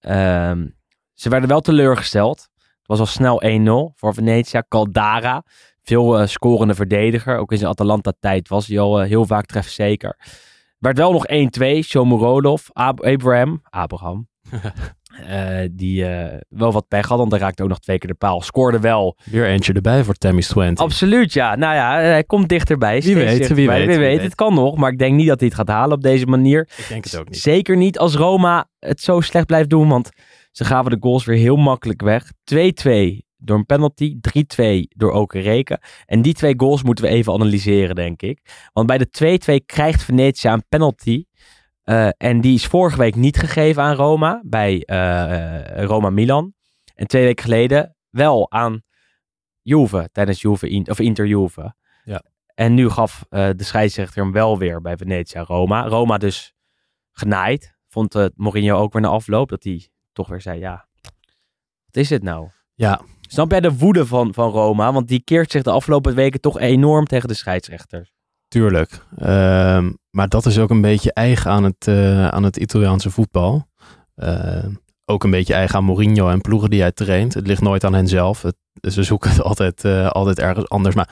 [0.00, 0.66] Ehm,
[1.22, 2.48] ze werden wel teleurgesteld.
[2.58, 3.42] Het was al snel
[3.90, 4.64] 1-0 voor Venetia.
[4.68, 5.44] Caldara,
[5.82, 7.38] veel eh, scorende verdediger.
[7.38, 10.16] Ook in zijn Atalanta-tijd was hij al eh, heel vaak trefzeker.
[10.78, 11.26] Werd wel nog
[11.60, 11.64] 1-2.
[11.84, 14.28] Shomurodov, Ab Abraham, Abraham.
[15.26, 16.04] Eh, die
[16.48, 18.40] wel wat pech had, want hij raakte ook nog twee keer de paal.
[18.40, 19.16] Scoorde wel.
[19.24, 20.84] Weer eentje erbij voor Tammy's 20.
[20.84, 21.56] Absoluut, ja.
[21.56, 23.00] Nou ja, hij komt dichterbij.
[23.00, 24.22] steeds weet, wie weet, Wie wie weet, weet.
[24.22, 24.76] het kan nog.
[24.76, 26.68] Maar ik denk niet dat hij het gaat halen op deze manier.
[26.76, 27.38] Ik denk het ook niet.
[27.38, 30.10] Zeker niet als Roma het zo slecht blijft doen, want
[30.52, 32.30] ze gaven de goals weer heel makkelijk weg.
[32.44, 35.80] 2-2 door een penalty, 3-2 door Okereke.
[36.06, 38.68] En die twee goals moeten we even analyseren, denk ik.
[38.72, 41.24] Want bij de 2-2 krijgt Venetia een penalty.
[41.82, 46.54] eh, en die is vorige week niet gegeven aan Roma, bij eh, Roma-Milan.
[46.94, 48.82] En twee weken geleden wel aan
[49.62, 51.74] Juve, tijdens Juve, In- of Inter-Juve.
[52.04, 52.22] Ja.
[52.54, 55.86] En nu gaf eh, de scheidsrechter hem wel weer bij Venetia-Roma.
[55.88, 56.54] Roma dus
[57.12, 57.76] genaaid.
[57.88, 60.86] Vond Mourinho ook weer na afloop dat hij toch weer zei, ja,
[61.84, 62.48] wat is het nou?
[62.74, 63.00] Ja,
[63.32, 64.92] Snap jij de woede van, van Roma?
[64.92, 68.12] Want die keert zich de afgelopen weken toch enorm tegen de scheidsrechters.
[68.48, 69.04] tuurlijk.
[69.16, 73.66] Ehm, maar dat is ook een beetje eigen aan het, eh, aan het Italiaanse voetbal.
[74.14, 74.70] Ehm,
[75.04, 77.34] ook een beetje eigen aan Mourinho en ploegen die hij traint.
[77.34, 78.42] Het ligt nooit aan hen zelf.
[78.42, 80.94] Het, ze zoeken het altijd, eh, altijd ergens anders.
[80.94, 81.10] Maar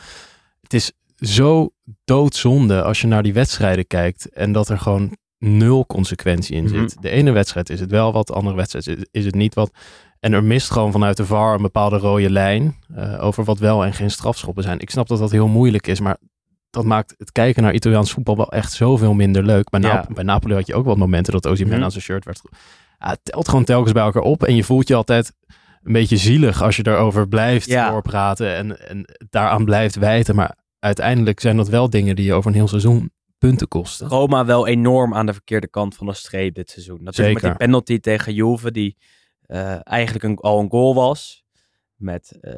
[0.61, 1.71] het is zo
[2.05, 4.29] doodzonde als je naar die wedstrijden kijkt.
[4.29, 6.95] En dat er gewoon nul consequentie in zit.
[6.95, 7.01] Mhm.
[7.03, 9.70] De ene wedstrijd is het wel wat, de andere wedstrijd is, is het niet wat.
[10.20, 13.84] En er mist gewoon vanuit de VAR een bepaalde rode lijn eh, over wat wel
[13.84, 14.78] en geen strafschoppen zijn.
[14.80, 16.16] Ik snap dat dat heel moeilijk is, maar
[16.70, 19.70] dat maakt het kijken naar Italiaans voetbal wel echt zoveel minder leuk.
[19.70, 19.95] Bij, Ja.
[19.95, 21.84] Nap- bij Napoli had je ook wat momenten dat Osimhen Mhm.
[21.84, 22.41] aan zijn shirt werd.
[22.99, 25.32] Ja, het telt gewoon telkens bij elkaar op en je voelt je altijd
[25.82, 27.91] een beetje zielig als je erover blijft Ja.
[27.91, 30.34] doorpraten en, en daaraan blijft wijten.
[30.34, 33.11] Maar uiteindelijk zijn dat wel dingen die je over een heel seizoen
[33.41, 34.09] punten kosten.
[34.09, 37.03] Roma wel enorm aan de verkeerde kant van de streep dit seizoen.
[37.03, 37.59] Natuurlijk met Zeker.
[37.59, 38.97] die penalty tegen Juve, die
[39.47, 41.45] eh, eigenlijk een, al een goal was.
[41.97, 42.53] Met eh,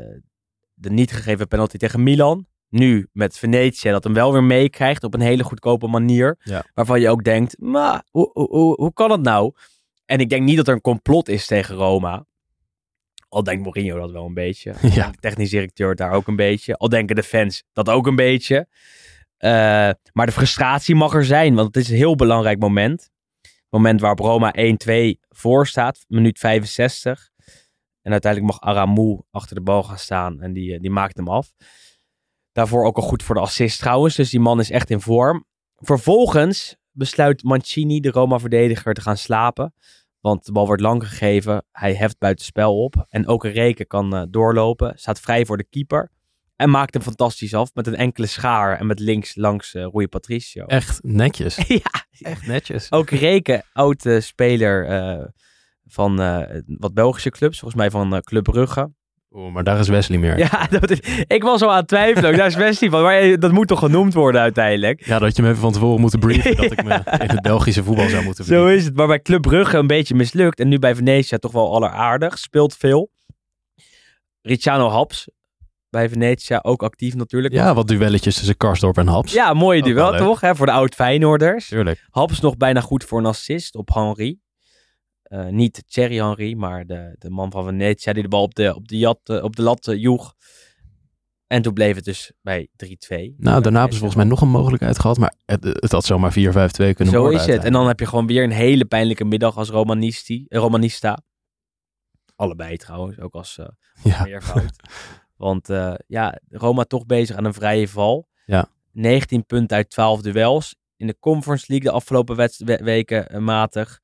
[0.74, 2.46] de niet gegeven penalty tegen Milan.
[2.68, 6.38] Nu met Venetië, dat hem wel weer meekrijgt op een hele goedkope manier.
[6.42, 6.64] Ja.
[6.74, 9.52] Waarvan je ook denkt, maar hoe, hoe, hoe, kan het nou?
[10.04, 12.26] En ik denk niet dat er een complot is tegen Roma.
[13.28, 14.74] Al denkt Mourinho dat wel een beetje.
[14.94, 15.10] Ja.
[15.10, 16.76] De technisch directeur daar ook een beetje.
[16.76, 18.68] Al denken de fans dat ook een beetje.
[19.42, 23.10] Eh, maar de frustratie mag er zijn, want het is een heel belangrijk moment.
[23.70, 27.30] Moment waarop Roma 1-2 voor staat, minuut 65.
[28.02, 31.28] En uiteindelijk mag Aramou achter de bal gaan staan en die, eh, die maakt hem
[31.28, 31.52] af.
[32.52, 35.44] Daarvoor ook al goed voor de assist trouwens, dus die man is echt in vorm.
[35.76, 39.74] Vervolgens besluit Mancini, de Roma-verdediger, te gaan slapen.
[40.20, 43.06] Want de bal wordt lang gegeven, hij heft buitenspel op.
[43.08, 46.10] En ook een reken kan eh, doorlopen, staat vrij voor de keeper.
[46.56, 50.08] En maakt hem fantastisch af met een enkele schaar en met links langs eh Rui
[50.08, 50.64] Patricio.
[50.78, 51.56] Echt netjes.
[51.66, 52.92] ja, Echt netjes.
[52.92, 55.24] ook Reken, oude speler eh,
[55.86, 58.90] van eh, wat Belgische clubs, volgens mij van eh, Club Brugge.
[59.34, 60.38] Oeh, maar daar is Wesley meer.
[60.38, 62.36] Ja, dat is, ik was al aan het twijfelen.
[62.36, 65.06] Daar is Wesley van, maar eh, dat moet toch genoemd worden uiteindelijk.
[65.06, 67.84] Ja, dat je me even van tevoren moeten brieven dat ik me in het Belgische
[67.84, 68.76] voetbal zou moeten Zo verdiepen.
[68.78, 70.60] is het, maar bij Club Brugge een beetje mislukt.
[70.60, 73.10] En nu bij Venetia toch wel alleraardig, speelt veel.
[74.42, 75.28] Ricciano Haps,
[75.92, 77.54] bij Venetia, ook actief natuurlijk.
[77.54, 79.32] Ja, wat duelletjes tussen Karsdorp en Haps.
[79.32, 80.40] Ja, mooie duel toch?
[80.40, 81.68] Hè, voor de oud Feyenoorders.
[81.68, 82.06] tuurlijk.
[82.10, 84.38] Haps nog bijna goed voor een assist op Henry.
[85.22, 88.74] Eh, niet Thierry Henry, maar de, de man van Venetia die de bal op de,
[88.74, 90.34] op de, jat, eh, op de lat eh, joeg.
[91.46, 93.34] En toen bleef het dus bij 3-2.
[93.36, 96.32] Nou, daarna hebben ze volgens mij nog een mogelijkheid gehad, maar het, het had zomaar
[96.32, 97.40] 4-5-2 kunnen Zo worden.
[97.40, 97.64] is het.
[97.64, 101.18] En dan heb je gewoon weer een hele pijnlijke middag als Romanisti, Romanista.
[102.36, 103.66] Allebei trouwens, ook als eh
[104.02, 104.22] Ja.
[104.24, 104.70] meervoud.
[105.42, 108.28] Want eh, ja, Roma toch bezig aan een vrije val.
[108.46, 108.68] Ja.
[108.92, 110.76] 19 punten uit 12 duels.
[110.96, 114.00] In de Conference League de afgelopen we- weken eh, matig.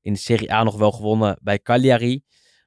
[0.00, 2.22] In de Serie A nog wel gewonnen bij Cagliari.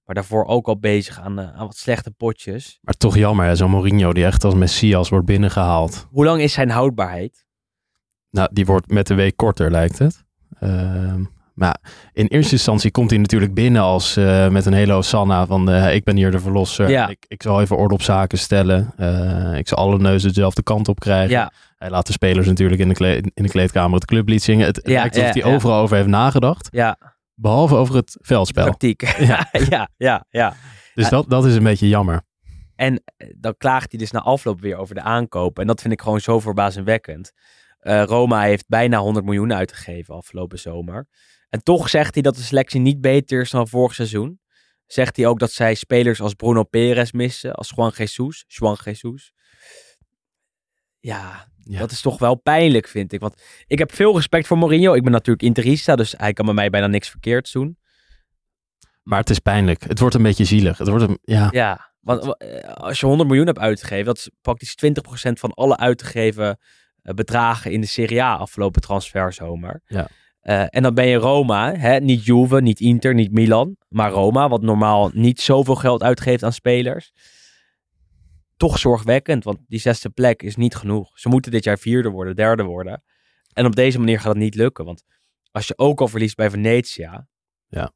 [0.05, 2.79] Maar daarvoor ook al bezig aan, eh, aan wat slechte potjes.
[2.81, 6.07] Maar toch jammer, zo'n Mourinho die echt als Messias wordt binnengehaald.
[6.11, 7.45] Hoe lang is zijn houdbaarheid?
[8.29, 10.23] Nou, die wordt met de week korter, lijkt het.
[10.59, 11.23] Ehm,
[11.55, 11.77] maar
[12.13, 15.93] in eerste instantie komt hij natuurlijk binnen als eh, met een hele hosanna van eh,
[15.95, 16.89] ik ben hier de verlosser.
[16.89, 17.07] Ja.
[17.07, 18.93] Ik, ik zal even orde op zaken stellen.
[18.97, 21.29] Eh, ik zal alle neuzen dezelfde kant op krijgen.
[21.29, 24.65] Ja, Hij laat de spelers natuurlijk in de, in de kleedkamer het clublied zingen.
[24.65, 26.67] Het, het Ja, lijkt alsof hij overal over heeft nagedacht.
[26.71, 26.97] ja,
[27.33, 28.65] Behalve over het veldspel.
[28.65, 29.01] tactiek.
[29.17, 30.53] ja, ja, ja, ja.
[30.93, 32.21] Dus dat, dat is een beetje jammer.
[32.75, 33.03] En
[33.37, 35.61] dan klaagt hij dus na afloop weer over de aankopen.
[35.61, 37.31] En dat vind ik gewoon zo verbazingwekkend.
[37.79, 41.07] Roma heeft bijna 100 miljoen uitgegeven afgelopen zomer.
[41.49, 44.39] En toch zegt hij dat de selectie niet beter is dan vorig seizoen.
[44.85, 48.43] Zegt hij ook dat zij spelers als Bruno Perez missen, als Juan Jesus.
[48.47, 49.31] Juan Jesus.
[50.99, 51.79] Ja, Ja.
[51.79, 53.19] dat is toch wel pijnlijk, vind ik.
[53.19, 54.93] Want ik heb veel respect voor Mourinho.
[54.93, 57.77] Ik ben natuurlijk interista, dus hij kan bij mij bijna niks verkeerds doen.
[59.03, 59.83] Maar het is pijnlijk.
[59.83, 60.77] Het wordt een beetje zielig.
[60.77, 64.29] Het wordt een, ja, Ja, want eh, als je 100 miljoen hebt uitgegeven, dat is
[64.41, 66.59] praktisch 20% van alle uitgegeven
[67.01, 69.81] eh, bedragen in de Serie A afgelopen transferzomer.
[69.85, 70.07] Ja.
[70.45, 71.99] Eh, en dan ben je Roma, hè?
[71.99, 76.53] niet Juve, niet Inter, niet Milan, maar Roma, wat normaal niet zoveel geld uitgeeft aan
[76.53, 77.11] spelers.
[78.57, 81.19] Toch zorgwekkend, want die zesde plek is niet genoeg.
[81.19, 83.03] Ze moeten dit jaar vierde worden, derde worden.
[83.53, 85.03] En op deze manier gaat het niet lukken, want
[85.51, 87.27] als je ook al verliest bij Venetia,
[87.67, 87.91] Ja.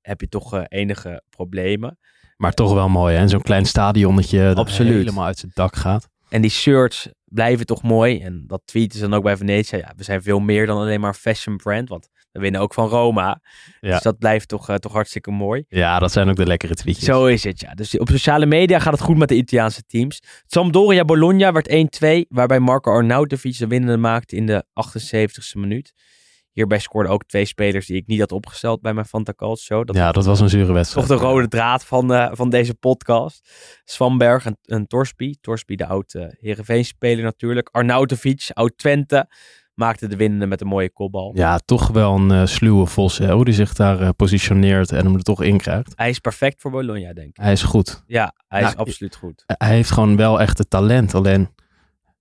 [0.00, 1.98] heb je toch eh, enige problemen.
[2.36, 3.16] maar toch wel mooi.
[3.16, 3.28] hè?
[3.28, 4.92] Zo'n klein stadionnetje dat Absoluut.
[4.94, 6.08] helemaal uit zijn dak gaat.
[6.28, 8.20] En die shirts blijven toch mooi.
[8.20, 9.78] En dat tweeten ze dan ook bij Venetia.
[9.78, 11.88] Ja, we zijn veel meer dan alleen maar een fashion brand.
[11.88, 13.40] Want we winnen ook van Roma.
[13.80, 13.90] Ja.
[13.90, 15.64] Dus dat blijft toch, eh, toch hartstikke mooi.
[15.68, 17.04] Ja, dat zijn ook de lekkere tweetjes.
[17.04, 17.74] Zo is het, ja.
[17.74, 20.20] Dus op sociale media gaat het goed met de Italiaanse teams.
[20.46, 22.26] Sampdoria Bologna werd 1-2.
[22.28, 25.92] Waarbij Marco Arnautovic de winnende maakte in de 78ste minuut.
[26.54, 29.84] Hierbij scoorden ook twee spelers die ik niet had opgesteld bij mijn Fanta Calcio.
[29.84, 31.06] Dat ja, dat was een zure wedstrijd.
[31.06, 33.50] toch de rode draad van, eh, van deze podcast.
[33.84, 35.34] Svanberg en, en Torsby.
[35.40, 37.68] Torsby, de oude Heerenveen-speler natuurlijk.
[37.72, 39.28] Arnautovic, oud-Twente,
[39.74, 41.32] maakte de winnende met een mooie kopbal.
[41.34, 43.18] Ja, toch wel een eh, sluwe Vos.
[43.18, 45.92] Hè, hoe die zich daar positioneert en hem er toch in krijgt.
[45.96, 47.36] Hij is perfect voor Bologna, denk ik.
[47.36, 48.02] Hij is goed.
[48.06, 49.44] Ja, hij Nou, is absoluut goed.
[49.46, 51.14] Hij heeft gewoon wel echt het talent.
[51.14, 51.48] Alleen,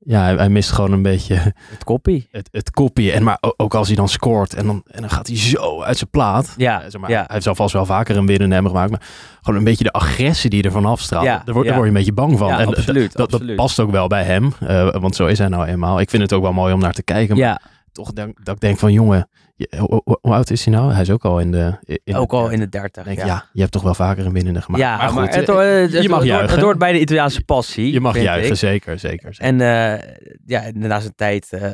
[0.06, 1.36] ja, hij, hij mist gewoon een beetje
[1.76, 2.28] Het koppie.
[2.32, 2.72] het, het.
[2.98, 5.98] En maar ook als hij dan scoort en dan, en dan gaat hij zo uit
[5.98, 6.54] zijn plaat.
[6.58, 7.18] Ja, Eh, zeg maar, ja.
[7.18, 8.92] Hij heeft zelf vast wel vaker een winnende hebben gemaakt.
[8.92, 9.02] Maar
[9.42, 11.26] gewoon een beetje de agressie die er van afstraalt.
[11.26, 12.52] Ja, daar, word, daar word je een beetje bang van.
[12.52, 14.54] En absoluut, dat, dat past ook wel bij hem.
[14.60, 16.00] eh, want zo is hij nou eenmaal.
[16.00, 17.38] Ik vind het ook wel mooi om naar te kijken.
[17.38, 19.30] Maar toch denk, dat ik denk van jongen,
[19.70, 20.92] je- hoe, oud is hij nou?
[20.92, 22.00] Hij is ook al in de...
[22.04, 23.04] In ook al in de de 30.
[23.04, 23.26] denk, ja.
[23.26, 23.50] ja.
[23.54, 24.84] je hebt toch wel vaker een winnende gemaakt.
[24.84, 26.50] Ja, maar, goed, het, eh, het, je mag juichen.
[26.50, 27.92] het hoort bij de Italiaanse passie.
[27.92, 28.58] je mag juichen, ik.
[28.58, 29.34] zeker, zeker.
[29.34, 29.46] zeker.
[29.46, 31.72] En eh, ja, na zijn tijd eh,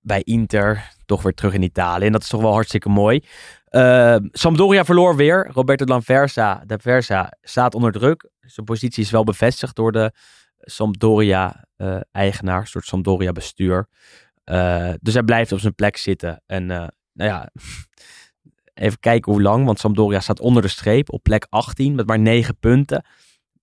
[0.00, 2.06] bij Inter, toch weer terug in Italië.
[2.06, 3.22] En dat is toch wel hartstikke mooi.
[3.64, 5.50] Eh, Sampdoria verloor weer.
[5.52, 8.30] Roberto Lanversa, de Versa, staat onder druk.
[8.40, 10.12] Zijn positie is wel bevestigd door de
[10.58, 13.88] Sampdoria-eigenaar, een soort Sampdoria-bestuur.
[14.44, 16.42] Eh, dus hij blijft op zijn plek zitten.
[16.46, 17.50] En eh, nou ja,
[18.84, 19.64] even kijken hoe lang.
[19.66, 23.04] Want Sampdoria staat onder de streep op plek 18 met maar 9 punten.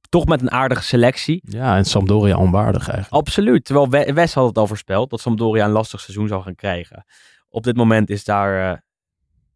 [0.10, 1.42] Toch met een aardige selectie.
[1.46, 3.28] ja, en Sampdoria onwaardig eigenlijk.
[3.28, 3.66] Absoluut.
[3.66, 7.06] Terwijl We- Wes had het al voorspeld dat Sampdoria een lastig seizoen zou gaan krijgen.
[7.50, 8.78] Op dit moment is daar eh,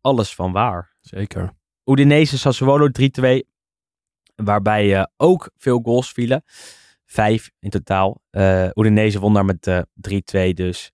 [0.01, 0.95] alles van waar.
[1.01, 1.51] Zeker.
[1.85, 3.39] Udinese Sassuolo 3-2.
[4.35, 6.43] Waarbij ook veel goals vielen.
[7.05, 8.21] Vijf in totaal.
[8.29, 9.81] Eh Udinese won daar met eh
[10.49, 10.91] 3-2 dus.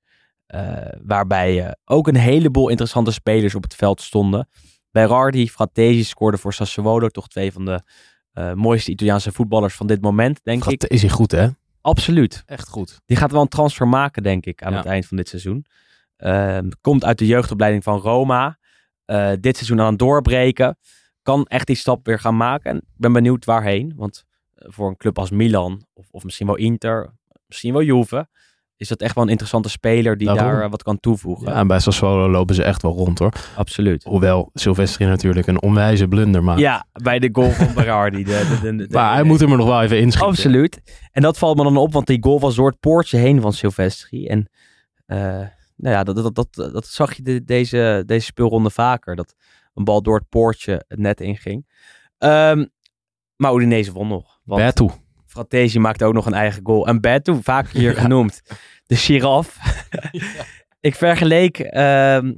[0.51, 4.47] Eh, waarbij eh, ook een heleboel interessante spelers op het veld stonden.
[4.91, 7.07] Berardi, Fratesi scoorde voor Sassuolo.
[7.07, 7.81] Toch twee van de
[8.31, 10.83] eh, mooiste Italiaanse voetballers van dit moment, denk ik.
[10.83, 11.47] Is hij goed, hè?
[11.81, 12.43] Absoluut.
[12.45, 13.01] Echt goed.
[13.05, 14.77] Die gaat wel een transfer maken, denk ik, aan Ja.
[14.77, 15.65] het eind van dit seizoen.
[16.17, 18.57] Ehm, komt uit de jeugdopleiding van Roma.
[19.39, 20.77] Dit seizoen aan het doorbreken.
[21.21, 22.71] Kan echt die stap weer gaan maken.
[22.71, 23.93] En ik ben benieuwd waarheen.
[23.95, 24.23] Want
[24.55, 27.13] voor een club als Milan, of, of misschien wel Inter,
[27.47, 28.27] misschien wel Juve.
[28.81, 30.45] Is dat echt wel een interessante speler die Daarom.
[30.45, 31.47] daar eh, wat kan toevoegen.
[31.47, 33.33] Ja, en bij Sassuolo lopen ze echt wel rond hoor.
[33.55, 34.03] Absoluut.
[34.03, 36.59] Hoewel Silvestri natuurlijk een onwijze blunder maakt.
[36.59, 38.23] Ja, bij de goal van Berardi.
[38.23, 40.29] De, de, maar hij moet hem er nog wel even inschieten.
[40.31, 40.81] Absoluut.
[41.11, 43.53] En dat valt me dan op, want die goal was door het poortje heen van
[43.53, 44.27] Silvestri.
[44.27, 44.49] En
[45.05, 45.17] eh,
[45.75, 49.15] nou ja, dat, dat, dat, dat zag je de- deze, deze speelronde vaker.
[49.15, 49.35] Dat
[49.73, 51.67] een bal door het poortje het net inging.
[52.17, 52.65] Ehm
[53.35, 54.39] maar Udinese won nog.
[54.43, 54.87] Want Bertu.
[55.31, 56.87] Fratesi maakte ook nog een eigen goal.
[56.87, 58.41] En Beto, vaak hier genoemd,
[58.85, 59.57] de giraf.
[60.79, 62.31] Ik vergeleek ehm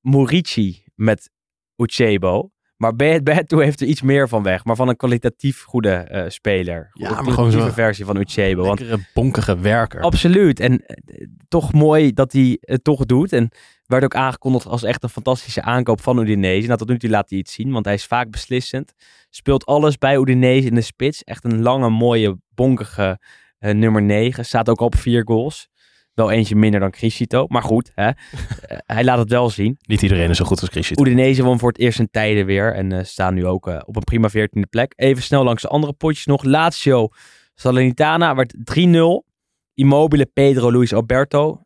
[0.00, 1.30] Murici met
[1.76, 2.48] Uchebo.
[2.76, 4.64] Maar Be- Beto heeft er iets meer van weg.
[4.64, 6.76] Maar van een kwalitatief goede eh, speler.
[6.76, 8.62] Ja, Goede maar gewoon kwalitatieve zo- versie van Uchebo.
[8.64, 10.00] Want Lekkere bonkige werker.
[10.00, 10.60] Absoluut.
[10.60, 13.32] En eh, toch mooi dat hij het toch doet.
[13.32, 13.48] En
[13.86, 16.66] werd ook aangekondigd als echt een fantastische aankoop van Udinese.
[16.66, 18.92] Nou, tot nu toe laat hij het zien, want hij is vaak beslissend.
[19.30, 21.24] Speelt alles bij Udinese in de spits.
[21.24, 23.18] Echt een lange, mooie, bonkige
[23.58, 24.44] eh, nummer 9.
[24.44, 25.68] Staat ook op vier goals.
[26.14, 27.44] Wel eentje minder dan Criscito.
[27.48, 28.10] Maar goed, hè.
[28.64, 29.78] Eh, hij laat het wel zien.
[29.86, 31.06] Niet iedereen is zo goed als Christian.
[31.06, 32.74] Udinese won voor het eerst in tijden weer.
[32.74, 34.92] En eh, staan nu ook op een prima 14e plek.
[34.96, 36.44] Even snel langs de andere potjes nog.
[36.44, 37.08] Lazio
[37.54, 39.32] Salernitana werd 3-0.
[39.74, 41.63] Immobile, Pedro, Luis Alberto.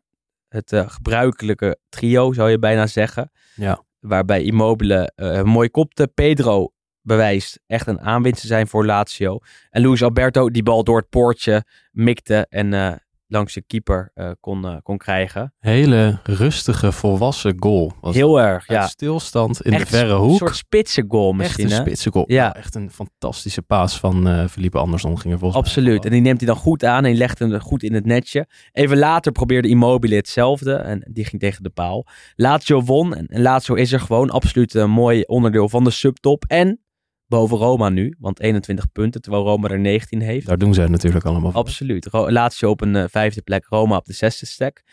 [0.49, 3.31] Het eh, gebruikelijke trio zou je bijna zeggen.
[3.55, 3.83] Ja.
[3.99, 6.07] Waarbij Immobile eh, mooi kopte.
[6.07, 9.39] Pedro bewijst echt een aanwinst te zijn voor Lazio.
[9.69, 12.45] En Luis Alberto die bal door het poortje mikte.
[12.49, 12.91] En eh,
[13.29, 15.53] langs de keeper eh, kon, eh, kon krijgen.
[15.59, 17.91] Hele rustige, volwassen goal.
[18.01, 18.87] Was Heel erg, ja.
[18.87, 20.37] stilstand in Echt de verre Een hoek.
[20.37, 21.77] soort spitse goal echt misschien, een hè?
[21.77, 22.25] spitse goal.
[22.27, 22.55] Ja.
[22.55, 26.05] Echt een fantastische paas van eh Felipe Andersson ging er volgens mij Absoluut.
[26.05, 28.47] En die neemt hij dan goed aan en legt hem goed in het netje.
[28.71, 32.05] Even later probeerde Immobile hetzelfde en die ging tegen de paal.
[32.35, 36.43] Lazio won en en Lazio is er gewoon absoluut een mooi onderdeel van de subtop.
[36.47, 36.79] En
[37.29, 40.47] boven Roma nu, want 21 punten, terwijl Roma er 19 heeft.
[40.47, 41.59] Daar doen zij het natuurlijk allemaal voor.
[41.59, 42.07] Absoluut.
[42.11, 44.83] Lazio op een eh, vijfde plek, Roma op de zesde stek.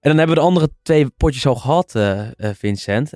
[0.00, 3.12] En dan hebben we de andere twee potjes al gehad, eh, eh, Vincent.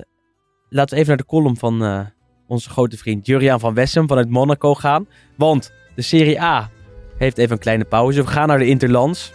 [0.69, 2.07] Laten we even naar de column van
[2.47, 5.07] onze grote vriend Juriaan van Wessem vanuit Monaco gaan.
[5.37, 6.69] Want de Serie A
[7.17, 8.21] heeft even een kleine pauze.
[8.21, 9.31] We gaan naar de Interlands.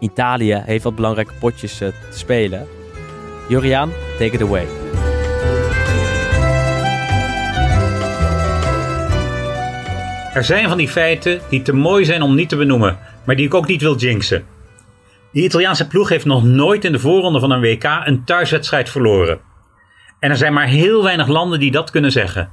[0.00, 2.66] Italië heeft wat belangrijke potjes te spelen.
[3.48, 5.01] Juriaan, take it away.
[10.32, 13.46] Er zijn van die feiten die te mooi zijn om niet te benoemen, maar die
[13.46, 14.46] ik ook niet wil jinxen.
[15.32, 19.40] De Italiaanse ploeg heeft nog nooit in de voorronde van een WK een thuiswedstrijd verloren.
[20.18, 22.50] En er zijn maar heel weinig landen die dat kunnen zeggen.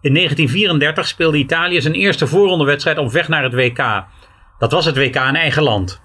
[0.00, 4.04] In 1934 speelde Italië zijn eerste voorrondewedstrijd op weg naar het WK.
[4.58, 6.00] Dat was het WK in eigen land.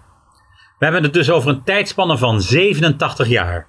[0.80, 3.68] We hebben het dus over een tijdspanne van 87 jaar.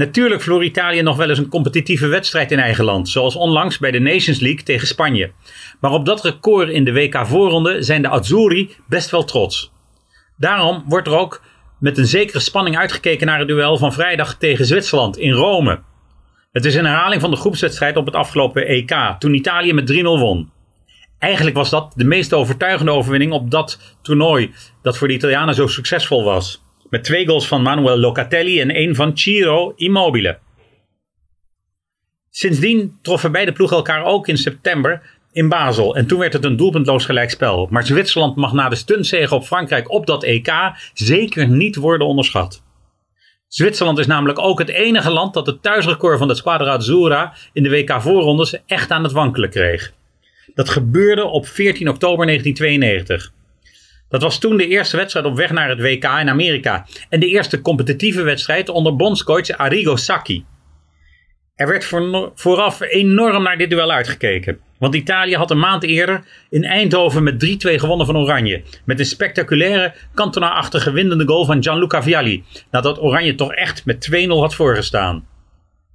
[0.00, 3.90] Natuurlijk verloor Italië nog wel eens een competitieve wedstrijd in eigen land, zoals onlangs bij
[3.90, 5.32] de Nations League tegen Spanje.
[5.80, 9.72] Maar op dat record in de WK-voorronde zijn de Azzurri best wel trots.
[10.36, 11.42] Daarom wordt er ook
[11.78, 15.80] met een zekere spanning uitgekeken naar het duel van vrijdag tegen Zwitserland in Rome.
[16.52, 20.02] Het is een herhaling van de groepswedstrijd op het afgelopen EK, toen Italië met 3-0
[20.02, 20.50] won.
[21.18, 25.66] Eigenlijk was dat de meest overtuigende overwinning op dat toernooi dat voor de Italianen zo
[25.66, 26.62] succesvol was.
[26.90, 30.38] Met twee goals van Manuel Locatelli en één van Ciro Immobile.
[32.30, 35.96] Sindsdien troffen beide ploegen elkaar ook in september in Basel.
[35.96, 37.68] En toen werd het een doelpuntloos gelijkspel.
[37.70, 40.52] Maar Zwitserland mag na de stuntzege op Frankrijk op dat EK
[40.94, 42.62] zeker niet worden onderschat.
[43.48, 47.62] Zwitserland is namelijk ook het enige land dat het thuisrecord van de Squadra Azzurra in
[47.62, 49.92] de WK-voorrondes echt aan het wankelen kreeg.
[50.54, 53.32] Dat gebeurde op 14 oktober 1992.
[54.10, 57.26] Dat was toen de eerste wedstrijd op weg naar het WK in Amerika en de
[57.26, 60.44] eerste competitieve wedstrijd onder bondscoach Arrigo Sacchi.
[61.54, 61.84] Er werd
[62.34, 64.58] vooraf enorm naar dit duel uitgekeken.
[64.78, 68.62] Want Italië had een maand eerder in Eindhoven met 3-2 gewonnen van Oranje.
[68.84, 72.44] Met een spectaculaire Cantona-achtige winnende goal van Gianluca Vialli.
[72.70, 75.26] Nadat Oranje toch echt met 2-0 had voorgestaan.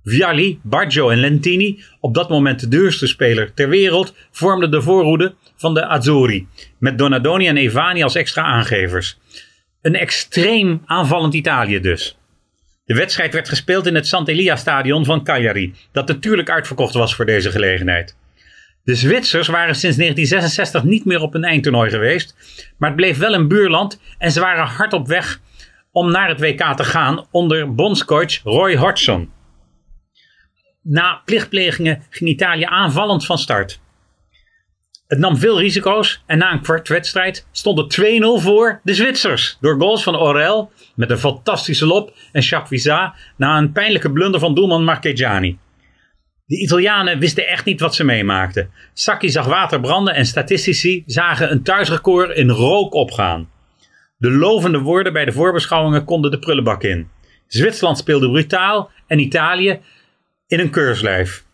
[0.03, 5.35] Vialli, Baggio en Lentini, op dat moment de duurste speler ter wereld, vormden de voorhoede
[5.57, 6.47] van de Azzurri.
[6.79, 9.17] Met Donadoni en Evani als extra aangevers.
[9.81, 12.17] Een extreem aanvallend Italië dus.
[12.85, 17.25] De wedstrijd werd gespeeld in het Sant'Elia stadion van Cagliari, dat natuurlijk uitverkocht was voor
[17.25, 18.15] deze gelegenheid.
[18.83, 22.35] De Zwitsers waren sinds 1966 niet meer op een eindtoernooi geweest,
[22.77, 25.39] maar het bleef wel een buurland en ze waren hard op weg
[25.91, 29.31] om naar het WK te gaan onder bondscoach Roy Hodgson.
[30.81, 33.79] Na plichtplegingen ging Italië aanvallend van start.
[35.07, 39.57] Het nam veel risico's en na een kwart wedstrijd stond het 2-0 voor de Zwitsers.
[39.61, 44.55] Door goals van Orel met een fantastische lop en Chapuisat na een pijnlijke blunder van
[44.55, 45.57] doelman Marchegiani.
[46.45, 48.69] De Italianen wisten echt niet wat ze meemaakten.
[48.93, 53.49] Sacchi zag water branden en statistici zagen een thuisrecord in rook opgaan.
[54.17, 57.09] De lovende woorden bij de voorbeschouwingen konden de prullenbak in.
[57.47, 59.79] Zwitserland speelde brutaal en Italië
[60.47, 61.45] in een keurslijf.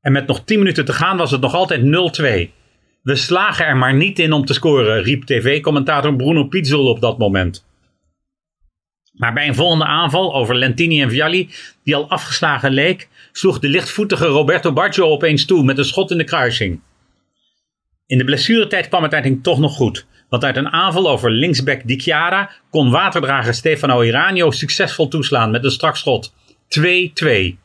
[0.00, 1.80] En met nog 10 minuten te gaan was het nog altijd
[2.50, 2.57] 0-2.
[3.08, 7.18] We slagen er maar niet in om te scoren, riep tv-commentator Bruno Pizzol op dat
[7.18, 7.66] moment.
[9.12, 11.50] Maar bij een volgende aanval over Lentini en Vialli,
[11.84, 16.18] die al afgeslagen leek, sloeg de lichtvoetige Roberto Baggio opeens toe met een schot in
[16.18, 16.80] de kruising.
[18.06, 20.06] In de blessuretijd kwam het uiteindelijk toch nog goed.
[20.28, 25.64] Want uit een aanval over linksback Di Chiara kon waterdrager Stefano Iranio succesvol toeslaan met
[25.64, 26.32] een strak schot.
[26.80, 27.56] 2-2.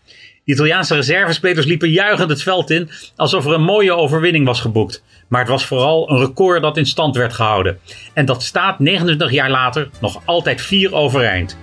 [0.46, 5.04] De Italiaanse reservespelers liepen juichend het veld in alsof er een mooie overwinning was geboekt.
[5.28, 7.80] Maar het was vooral een record dat in stand werd gehouden.
[8.14, 11.58] En dat staat 29 jaar later nog altijd vier overeind.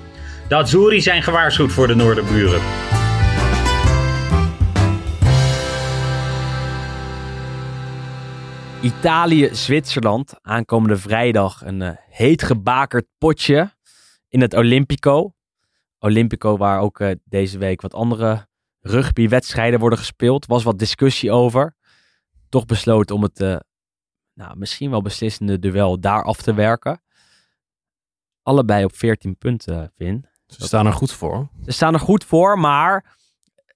[0.48, 2.60] De Azzurri zijn gewaarschuwd voor de Noorderburen.
[8.82, 10.34] Italië-Zwitserland.
[10.42, 13.70] Aankomende vrijdag een uh, heet gebakerd potje
[14.28, 15.32] in het Olympico.
[15.98, 18.48] Olympico waar ook uh, deze week wat andere
[18.80, 20.46] rugbywedstrijden worden gespeeld.
[20.46, 21.74] Was wat discussie over.
[22.48, 23.56] Toch besloten om het uh,
[24.34, 27.02] nou, misschien wel beslissende duel daar af te werken.
[28.42, 30.26] Allebei op 14 punten, Vin.
[30.46, 31.48] Ze staan er goed voor.
[31.64, 33.16] Ze staan er goed voor, maar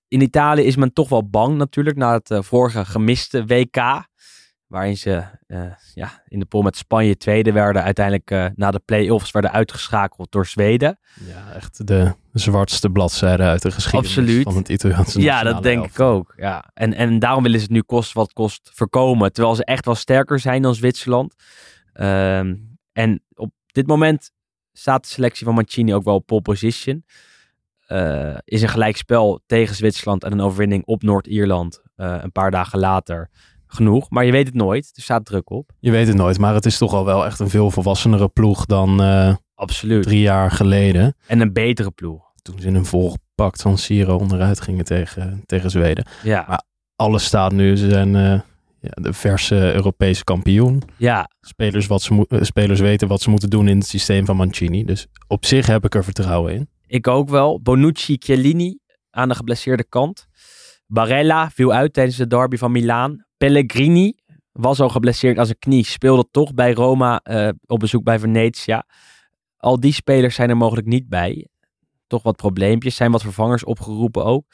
[0.09, 4.07] in Italië is men toch wel bang natuurlijk na het vorige gemiste WK.
[4.67, 7.83] Waarin ze uh, ja, in de pool met Spanje tweede werden.
[7.83, 10.99] Uiteindelijk uh, na de play-offs werden uitgeschakeld door Zweden.
[11.27, 14.43] Ja, echt de zwartste bladzijde uit de geschiedenis Absoluut.
[14.43, 16.35] van het Italiaanse Ja, dat denk ik ook.
[16.37, 16.71] Ja.
[16.75, 19.33] En, en daarom willen ze het nu kost wat kost voorkomen.
[19.33, 21.35] Terwijl ze echt wel sterker zijn dan Zwitserland.
[21.95, 24.31] Um, en op dit moment
[24.73, 27.05] staat de selectie van Mancini ook wel op pole position.
[27.89, 33.31] Uh, is een gelijkspel tegen Zwitserland en een overwinning op Noord-Ierland een paar dagen later
[33.75, 34.11] genoeg.
[34.11, 34.93] Maar je weet het nooit.
[34.95, 35.71] Er staat druk op.
[35.81, 38.67] Je weet het nooit, maar het is toch al wel echt een veel volwassenere ploeg
[38.67, 40.03] dan uh, Absoluut.
[40.03, 41.17] drie jaar geleden.
[41.27, 42.23] En een betere ploeg.
[42.43, 46.07] Toen ze in een volgepakt van Siro onderuit gingen tegen, tegen Zweden.
[46.23, 46.45] Ja.
[46.49, 46.63] Maar
[46.97, 47.77] alles staat nu.
[47.77, 48.41] Ze zijn uh,
[48.81, 50.83] ja, de verse Europese kampioen.
[50.97, 51.29] Ja.
[51.41, 54.85] Spelers, wat ze uh, spelers weten wat ze moeten doen in het systeem van Mancini.
[54.85, 56.69] Dus op zich heb ik er vertrouwen in.
[56.87, 57.61] Ik ook wel.
[57.61, 58.79] Bonucci, Chiellini
[59.11, 60.27] aan de geblesseerde kant.
[60.87, 63.25] Barella viel uit tijdens de derby van Milaan.
[63.37, 64.15] Pellegrini
[64.53, 65.85] was al geblesseerd aan zijn knie.
[65.85, 68.87] Speelde toch bij Roma uh, op bezoek bij Venetia.
[69.57, 71.49] Al die spelers zijn er mogelijk niet bij.
[72.07, 72.97] Toch wat probleempjes.
[72.97, 74.45] Zijn wat vervangers opgeroepen ook.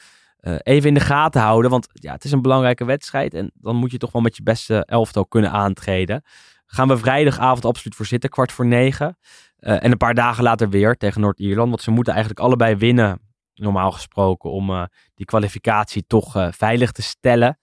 [0.41, 1.71] Uh, even in de gaten houden.
[1.71, 3.33] Want ja, het is een belangrijke wedstrijd.
[3.33, 6.23] En dan moet je toch wel met je beste elftal kunnen aantreden.
[6.65, 8.29] Gaan we vrijdagavond absoluut voor zitten.
[8.29, 9.17] Kwart voor negen.
[9.59, 11.69] Uh, en een paar dagen later weer tegen Noord-Ierland.
[11.69, 13.30] Want ze moeten eigenlijk allebei winnen.
[13.61, 14.51] Normaal gesproken.
[14.51, 17.59] Om die kwalificatie toch veilig te stellen.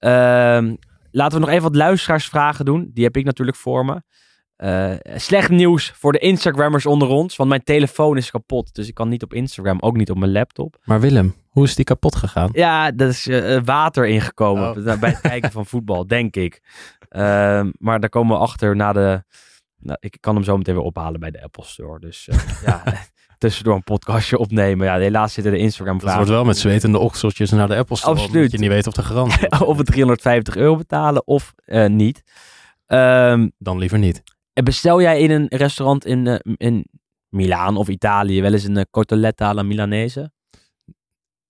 [0.00, 0.10] Uh,
[1.10, 2.90] laten we nog even wat luisteraarsvragen doen.
[2.92, 4.02] Die heb ik natuurlijk voor me.
[4.56, 7.36] Uh, slecht nieuws voor de Instagrammers onder ons.
[7.36, 8.74] Want mijn telefoon is kapot.
[8.74, 9.80] Dus ik kan niet op Instagram.
[9.80, 10.76] Ook niet op mijn laptop.
[10.84, 12.50] Maar Willem, hoe is die kapot gegaan?
[12.52, 14.68] Ja, er is uh, water ingekomen.
[14.68, 14.98] Oh.
[15.00, 16.62] Bij het kijken van voetbal, denk ik.
[17.10, 19.24] Uh, maar daar komen we achter na de...
[19.84, 22.00] Nou, ik kan hem zo meteen weer ophalen bij de Apple Store.
[22.00, 22.28] Dus
[22.66, 22.82] ja...
[23.38, 24.86] tussendoor een podcastje opnemen.
[24.86, 26.18] Ja, helaas zitten de Instagram vragen.
[26.18, 28.20] Het wordt wel met zwetende okseltjes naar de Apple Store.
[28.20, 28.50] Absoluut.
[28.50, 32.22] je niet weet of de garantie Of we 350 euro betalen of uh, niet.
[32.86, 34.22] Um, Dan liever niet.
[34.52, 36.86] Bestel jij in een restaurant in, uh, in
[37.28, 40.32] Milaan of Italië wel eens een cotoletta alla Milanese?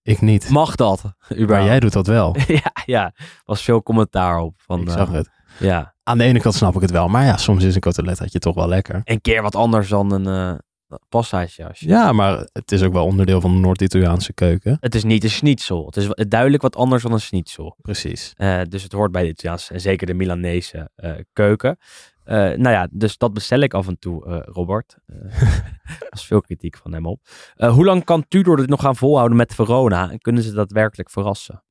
[0.02, 0.48] Ik niet.
[0.48, 1.02] Mag dat?
[1.28, 2.36] Maar jij doet dat wel.
[2.46, 3.14] ja, ja,
[3.44, 4.54] was veel commentaar op.
[4.56, 5.30] Van, ik zag het.
[5.58, 5.93] Ja.
[6.04, 7.08] Aan de ene kant snap ik het wel.
[7.08, 9.00] Maar ja, soms is een cotolettaatje toch wel lekker.
[9.04, 10.60] Een keer wat anders dan een
[11.08, 11.70] pastaatje.
[11.72, 14.76] Ja, maar het is ook wel onderdeel van de Noord-Italiaanse keuken.
[14.80, 15.86] Het is niet een schnitzel.
[15.86, 17.76] Het is duidelijk wat anders dan een schnitzel.
[17.80, 18.32] Precies.
[18.36, 21.76] Uh, dus het hoort bij de Italiaanse en zeker de Milanese uh, keuken.
[22.24, 24.96] Uh, nou ja, dus dat bestel ik af en toe, Robert.
[25.84, 27.20] Er was veel kritiek van hem op.
[27.56, 30.10] hoe lang kan Tudor dit nog gaan volhouden met Verona?
[30.10, 31.63] En kunnen ze daadwerkelijk verrassen?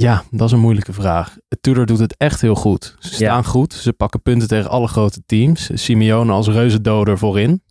[0.00, 1.36] Ja, dat is een moeilijke vraag.
[1.60, 2.96] Tudor doet het echt heel goed.
[2.98, 3.42] Ze staan ja.
[3.42, 3.72] goed.
[3.72, 5.70] Ze pakken punten tegen alle grote teams.
[5.74, 7.62] Simeone als reuzendoder voorin.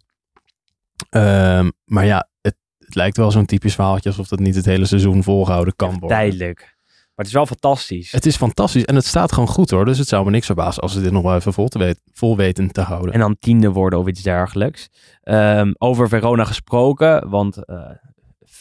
[1.09, 4.85] Um, maar ja, het, het, lijkt wel zo'n typisch verhaaltje alsof dat niet het hele
[4.85, 6.17] seizoen volgehouden kan worden.
[6.17, 6.59] Tijdelijk.
[6.59, 8.11] Maar het is wel fantastisch.
[8.11, 9.85] Het is fantastisch en het staat gewoon goed hoor.
[9.85, 12.01] Dus het zou me niks verbazen als ze dit nog wel even vol, te weten,
[12.13, 13.13] vol weten te houden.
[13.13, 14.89] En dan tiende worden of iets dergelijks.
[15.23, 17.89] Um, over Verona gesproken, want uh,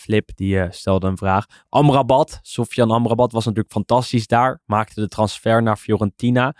[0.06, 1.46] Flip die uh, stelde een vraag.
[1.68, 4.60] Amrabat, Sofian Amrabat was natuurlijk fantastisch daar.
[4.64, 6.56] Maakte de transfer naar Fiorentina.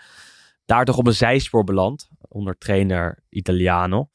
[0.65, 2.09] Daar toch op een zijspoor beland.
[2.27, 4.09] Onder trainer Italiano.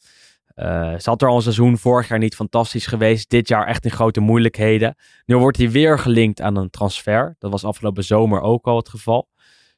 [0.56, 3.30] Uh, ze had er al een seizoen vorig jaar niet fantastisch geweest.
[3.30, 4.94] Dit jaar echt in grote moeilijkheden.
[5.26, 7.36] Nu wordt hij weer gelinkt aan een transfer.
[7.38, 9.28] Dat was afgelopen zomer ook al het geval.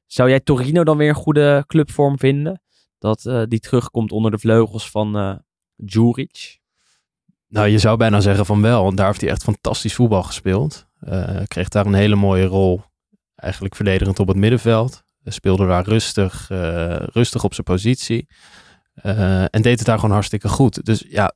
[0.07, 2.63] Zou jij Torino dan weer een goede clubvorm vinden?
[3.05, 5.37] dat eh, die terugkomt onder de vleugels van eh
[5.77, 6.61] Djuric?
[7.55, 10.87] Nou, je zou bijna zeggen van wel, want daar heeft hij echt fantastisch voetbal gespeeld.
[11.01, 12.83] Eh, kreeg daar een hele mooie rol,
[13.35, 15.03] eigenlijk verdedigend op het middenveld.
[15.23, 18.29] Hij speelde daar rustig, eh, rustig op zijn positie.
[18.95, 20.85] Eh, en deed het daar gewoon hartstikke goed.
[20.85, 21.33] Dus ja,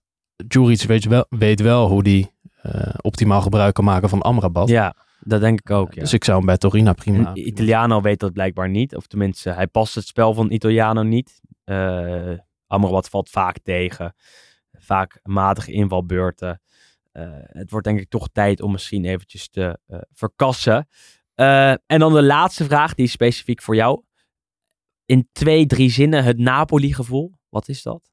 [0.46, 2.30] Djuric weet wel, weet wel hoe die
[2.62, 4.68] eh, optimaal gebruik kan maken van Amrabat.
[4.68, 5.94] Ja, dat denk ik ook.
[5.94, 6.00] Ja.
[6.00, 7.28] Dus ik zou hem bij Torino prima...
[7.28, 8.96] En Italiano weet dat blijkbaar niet.
[8.96, 11.40] Of tenminste, hij past het spel van Italiano niet.
[11.64, 12.32] Eh
[12.66, 14.14] Amrabat valt vaak tegen.
[14.89, 16.61] Vaak matige invalbeurten.
[17.12, 20.89] Eh, het wordt denk ik toch tijd om misschien eventjes te eh, verkassen.
[21.34, 24.03] Eh, en dan de laatste vraag, die is specifiek voor jou.
[25.05, 27.32] In twee, drie zinnen het Napoli-gevoel.
[27.49, 28.11] Wat is dat?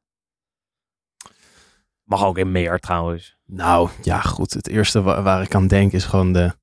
[2.04, 3.38] Mag ook in meer trouwens.
[3.46, 4.54] Nou, ja goed.
[4.54, 6.56] Het eerste wa- waar ik aan denk is gewoon de...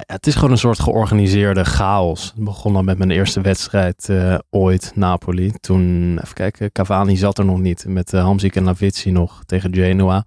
[0.00, 2.32] Het is gewoon een soort georganiseerde chaos.
[2.34, 5.52] Het begon al met mijn eerste wedstrijd eh, ooit, Napoli.
[5.60, 7.84] Toen, even kijken, Cavani zat er nog niet.
[7.88, 10.26] Met uh, Hamzik en Lavizzi nog tegen Genoa.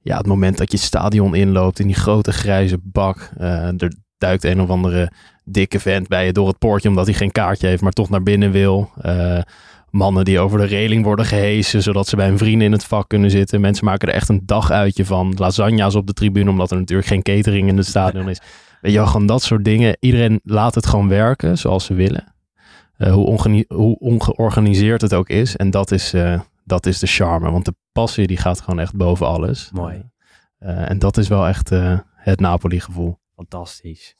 [0.00, 3.30] Ja, het moment dat je het stadion inloopt in die grote grijze bak.
[3.38, 5.10] eh, er duikt een of andere
[5.44, 8.22] dikke vent bij je door het poortje omdat hij geen kaartje heeft, maar toch naar
[8.22, 8.90] binnen wil.
[9.00, 9.38] Eh,
[9.90, 13.08] mannen die over de reling worden gehesen, zodat ze bij een vriend in het vak
[13.08, 13.60] kunnen zitten.
[13.60, 15.34] Mensen maken er echt een daguitje van.
[15.36, 18.40] Lasagna's op de tribune, omdat er natuurlijk geen catering in het stadion is.
[18.80, 19.96] Weet je wel, gewoon dat soort dingen.
[20.00, 22.34] Iedereen laat het gewoon werken zoals ze willen.
[22.96, 25.56] Eh, hoe, ongeni- hoe ongeorganiseerd het ook is.
[25.56, 27.50] En dat is, eh, dat is de charme.
[27.50, 29.70] Want de passie die gaat gewoon echt boven alles.
[29.72, 30.10] Mooi.
[30.58, 31.68] Eh, en dat is wel echt
[32.14, 33.18] het Napoli-gevoel.
[33.34, 34.14] Fantastisch.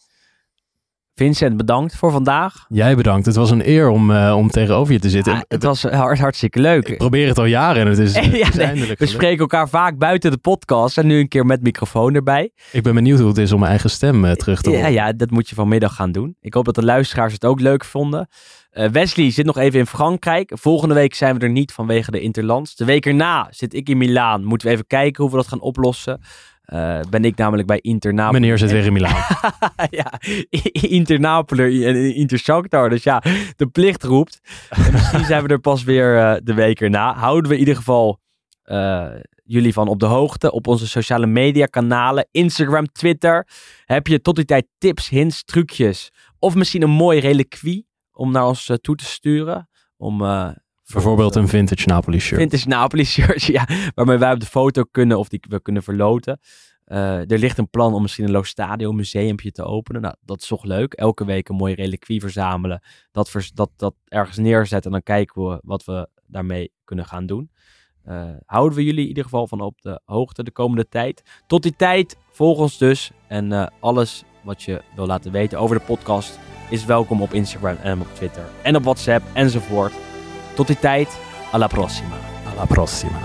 [1.20, 2.64] Vincent, bedankt voor vandaag.
[2.68, 3.26] Jij bedankt.
[3.26, 5.32] Het was een eer om, eh, om tegenover je te zitten.
[5.32, 6.88] Ah, het was hart, hartstikke leuk.
[6.88, 9.38] Ik probeer het al jaren en het is, het is Ja, nee, eindelijk we spreken
[9.38, 12.50] elkaar vaak buiten de podcast en nu een keer met microfoon erbij.
[12.72, 14.92] Ik ben benieuwd hoe het is om mijn eigen stem eh, terug te Ja, horen.
[14.92, 16.36] ja, dat moet je vanmiddag gaan doen.
[16.40, 18.28] Ik hoop dat de luisteraars het ook leuk vonden.
[18.70, 20.52] Eh, Wesley zit nog even in Frankrijk.
[20.54, 22.74] Volgende week zijn we er niet vanwege de Interlands.
[22.74, 24.44] De week erna zit ik in Milaan.
[24.44, 26.20] Moeten we even kijken hoe we dat gaan oplossen.
[26.66, 28.40] Eh, ben ik namelijk bij Inter Napoli.
[28.40, 29.24] Meneer zit weer in Milaan.
[29.90, 30.12] ja,
[30.72, 32.88] Inter Napoli en Inter Shakhtar.
[32.88, 33.22] Dus ja,
[33.56, 34.40] de plicht roept.
[34.68, 37.14] En misschien zijn we er pas weer eh, de week erna.
[37.14, 38.20] Houden we in ieder geval
[38.62, 39.06] eh,
[39.44, 42.28] jullie van op de hoogte op onze sociale media kanalen.
[42.30, 43.48] Instagram, Twitter.
[43.84, 48.46] Heb je tot die tijd tips, hints, trucjes of misschien een mooi reliquie om naar
[48.46, 49.68] ons eh, toe te sturen?
[49.96, 50.48] Om eh,
[50.92, 52.40] Bijvoorbeeld een vintage Napoli shirt.
[52.40, 56.38] Vintage Napoli shirt, ja, waarmee wij op de foto kunnen of die we kunnen verloten.
[56.84, 60.02] Eh, er ligt een plan om misschien een Lo Stadio museumpje te openen.
[60.02, 60.92] Nou, dat is toch leuk.
[60.92, 62.82] Elke week een mooie reliquie verzamelen.
[63.12, 67.50] Dat, dat, dat ergens neerzetten en dan kijken we wat we daarmee kunnen gaan doen.
[68.02, 71.22] Eh, houden we jullie in ieder geval van op de hoogte de komende tijd.
[71.46, 73.10] Tot die tijd, volg ons dus.
[73.28, 76.38] En eh, alles wat je wil laten weten over de podcast
[76.70, 78.44] is welkom op Instagram en op Twitter.
[78.62, 80.05] En op WhatsApp enzovoort.
[80.56, 81.08] Tot die tijd,
[81.50, 82.16] alla prossima.
[82.50, 83.18] Alla prossima.